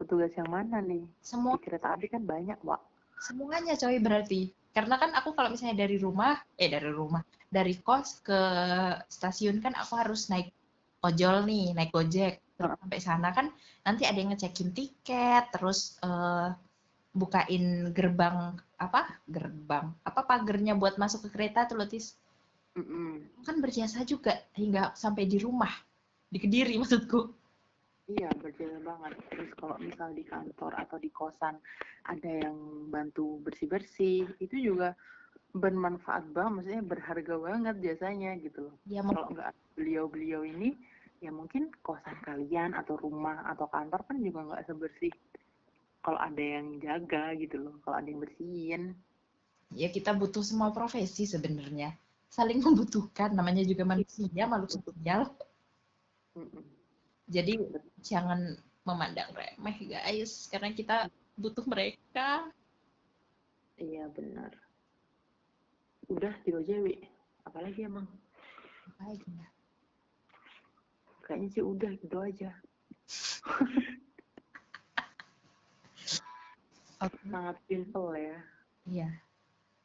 Petugas 0.00 0.32
yang 0.32 0.48
mana 0.48 0.80
nih? 0.80 1.04
Semua 1.20 1.60
Di 1.60 1.68
kereta 1.68 1.92
api 1.92 2.08
kan 2.08 2.24
banyak, 2.24 2.56
Wak. 2.64 2.80
semuanya 3.20 3.76
coy 3.76 4.00
berarti. 4.00 4.48
Karena 4.72 4.96
kan 4.96 5.12
aku 5.12 5.36
kalau 5.36 5.52
misalnya 5.52 5.84
dari 5.84 6.00
rumah, 6.00 6.40
eh 6.56 6.70
dari 6.72 6.88
rumah, 6.88 7.20
dari 7.50 7.76
kos 7.82 8.22
ke 8.24 8.40
stasiun 9.10 9.60
kan 9.60 9.74
aku 9.76 9.98
harus 9.98 10.30
naik 10.30 10.54
ojol 11.04 11.48
nih, 11.48 11.72
naik 11.76 11.92
gojek. 11.92 12.40
Sampai 12.60 13.00
sana 13.00 13.32
kan 13.32 13.48
nanti 13.88 14.04
ada 14.04 14.20
yang 14.20 14.36
ngecekin 14.36 14.76
tiket, 14.76 15.48
terus 15.48 15.96
eh, 16.04 16.52
bukain 17.16 17.90
gerbang 17.96 18.56
apa? 18.76 19.08
Gerbang. 19.24 19.96
Apa 20.04 20.28
pagernya 20.28 20.76
buat 20.76 21.00
masuk 21.00 21.28
ke 21.28 21.28
kereta 21.32 21.64
tuh 21.64 21.80
Lotis. 21.80 22.16
Mm-mm. 22.78 23.26
Kan 23.42 23.58
berjasa 23.58 24.06
juga 24.06 24.36
hingga 24.54 24.94
sampai 24.94 25.26
di 25.26 25.40
rumah. 25.40 25.72
Di 26.30 26.38
Kediri 26.38 26.76
maksudku. 26.80 27.40
Iya, 28.10 28.30
berjalan 28.42 28.82
banget. 28.82 29.12
Terus 29.30 29.50
kalau 29.54 29.76
misal 29.78 30.10
di 30.14 30.26
kantor 30.26 30.74
atau 30.74 30.98
di 30.98 31.10
kosan 31.14 31.54
ada 32.10 32.30
yang 32.30 32.90
bantu 32.90 33.38
bersih-bersih, 33.46 34.26
itu 34.42 34.56
juga 34.58 34.98
bermanfaat 35.54 36.30
banget, 36.30 36.52
maksudnya 36.54 36.82
berharga 36.86 37.34
banget 37.38 37.76
jasanya 37.82 38.38
gitu 38.38 38.70
loh. 38.70 38.74
Ya 38.86 39.02
Kalau 39.02 39.30
nggak 39.30 39.50
ada 39.50 39.62
beliau-beliau 39.74 40.42
ini, 40.46 40.74
ya 41.20 41.28
mungkin 41.28 41.68
kosan 41.84 42.16
kalian 42.24 42.72
atau 42.72 42.96
rumah 42.96 43.44
atau 43.52 43.68
kantor 43.68 44.00
kan 44.08 44.16
juga 44.24 44.40
nggak 44.48 44.64
sebersih 44.66 45.12
kalau 46.00 46.16
ada 46.16 46.40
yang 46.40 46.80
jaga 46.80 47.36
gitu 47.36 47.60
loh, 47.60 47.76
kalau 47.84 48.00
ada 48.00 48.08
yang 48.08 48.20
bersihin. 48.24 48.96
ya 49.70 49.86
kita 49.86 50.10
butuh 50.16 50.42
semua 50.42 50.74
profesi 50.74 51.28
sebenarnya. 51.28 51.94
Saling 52.26 52.58
membutuhkan, 52.58 53.30
namanya 53.30 53.62
juga 53.62 53.86
manusia, 53.86 54.48
makhluk 54.48 54.82
sosial. 54.82 55.30
Jadi 57.30 57.54
jangan 58.02 58.58
memandang 58.82 59.30
remeh 59.30 59.76
guys, 59.86 60.48
karena 60.50 60.74
kita 60.74 60.96
butuh 61.38 61.62
mereka. 61.68 62.50
Iya 63.78 64.10
benar. 64.10 64.50
Udah 66.10 66.34
gitu 66.42 66.58
aja, 66.58 66.74
Wi. 66.82 67.06
Apalagi 67.46 67.86
emang? 67.86 68.08
Ya? 68.98 69.46
Kayaknya 71.30 71.48
sih 71.54 71.62
udah 71.62 71.94
gitu 71.94 72.18
aja. 72.18 72.50
Oke, 77.06 77.22
Sangat 77.30 77.54
simple 77.70 78.18
ya. 78.18 78.38
Iya. 78.82 79.14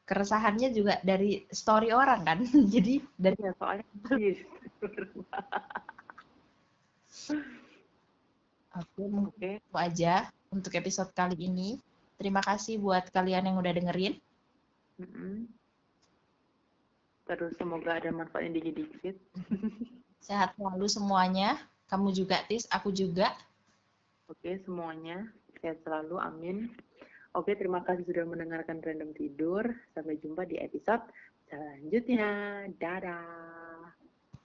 Keresahannya 0.09 0.73
juga 0.73 0.97
dari 1.05 1.45
story 1.53 1.93
orang 1.93 2.25
kan. 2.25 2.41
Jadi 2.73 2.97
dari 3.13 3.37
Iya, 3.37 3.53
soalnya 3.61 3.85
aku 8.73 9.01
mungkin 9.05 9.37
Oke, 9.37 9.61
itu 9.61 9.77
aja 9.77 10.25
untuk 10.49 10.73
episode 10.73 11.13
kali 11.13 11.45
ini. 11.45 11.77
Terima 12.17 12.41
kasih 12.41 12.81
buat 12.81 13.13
kalian 13.13 13.53
yang 13.53 13.61
udah 13.61 13.69
dengerin. 13.69 14.17
mm-mm. 14.97 15.45
Terus 17.29 17.53
semoga 17.57 18.01
ada 18.01 18.09
manfaatnya 18.09 18.57
dikit-dikit. 18.57 19.13
Sehat 20.25 20.57
selalu 20.57 20.89
semuanya. 20.89 21.61
Kamu 21.85 22.09
juga, 22.09 22.41
Tis. 22.49 22.65
Aku 22.73 22.89
juga. 22.89 23.29
Oke, 24.25 24.57
semuanya 24.65 25.29
sehat 25.61 25.85
selalu. 25.85 26.17
Amin. 26.17 26.73
Oke, 27.37 27.53
terima 27.53 27.85
kasih 27.85 28.01
sudah 28.09 28.25
mendengarkan 28.25 28.81
Random 28.81 29.13
Tidur. 29.13 29.61
Sampai 29.93 30.17
jumpa 30.17 30.49
di 30.49 30.57
episode 30.57 31.05
selanjutnya. 31.45 32.65
Dadah. 32.81 34.04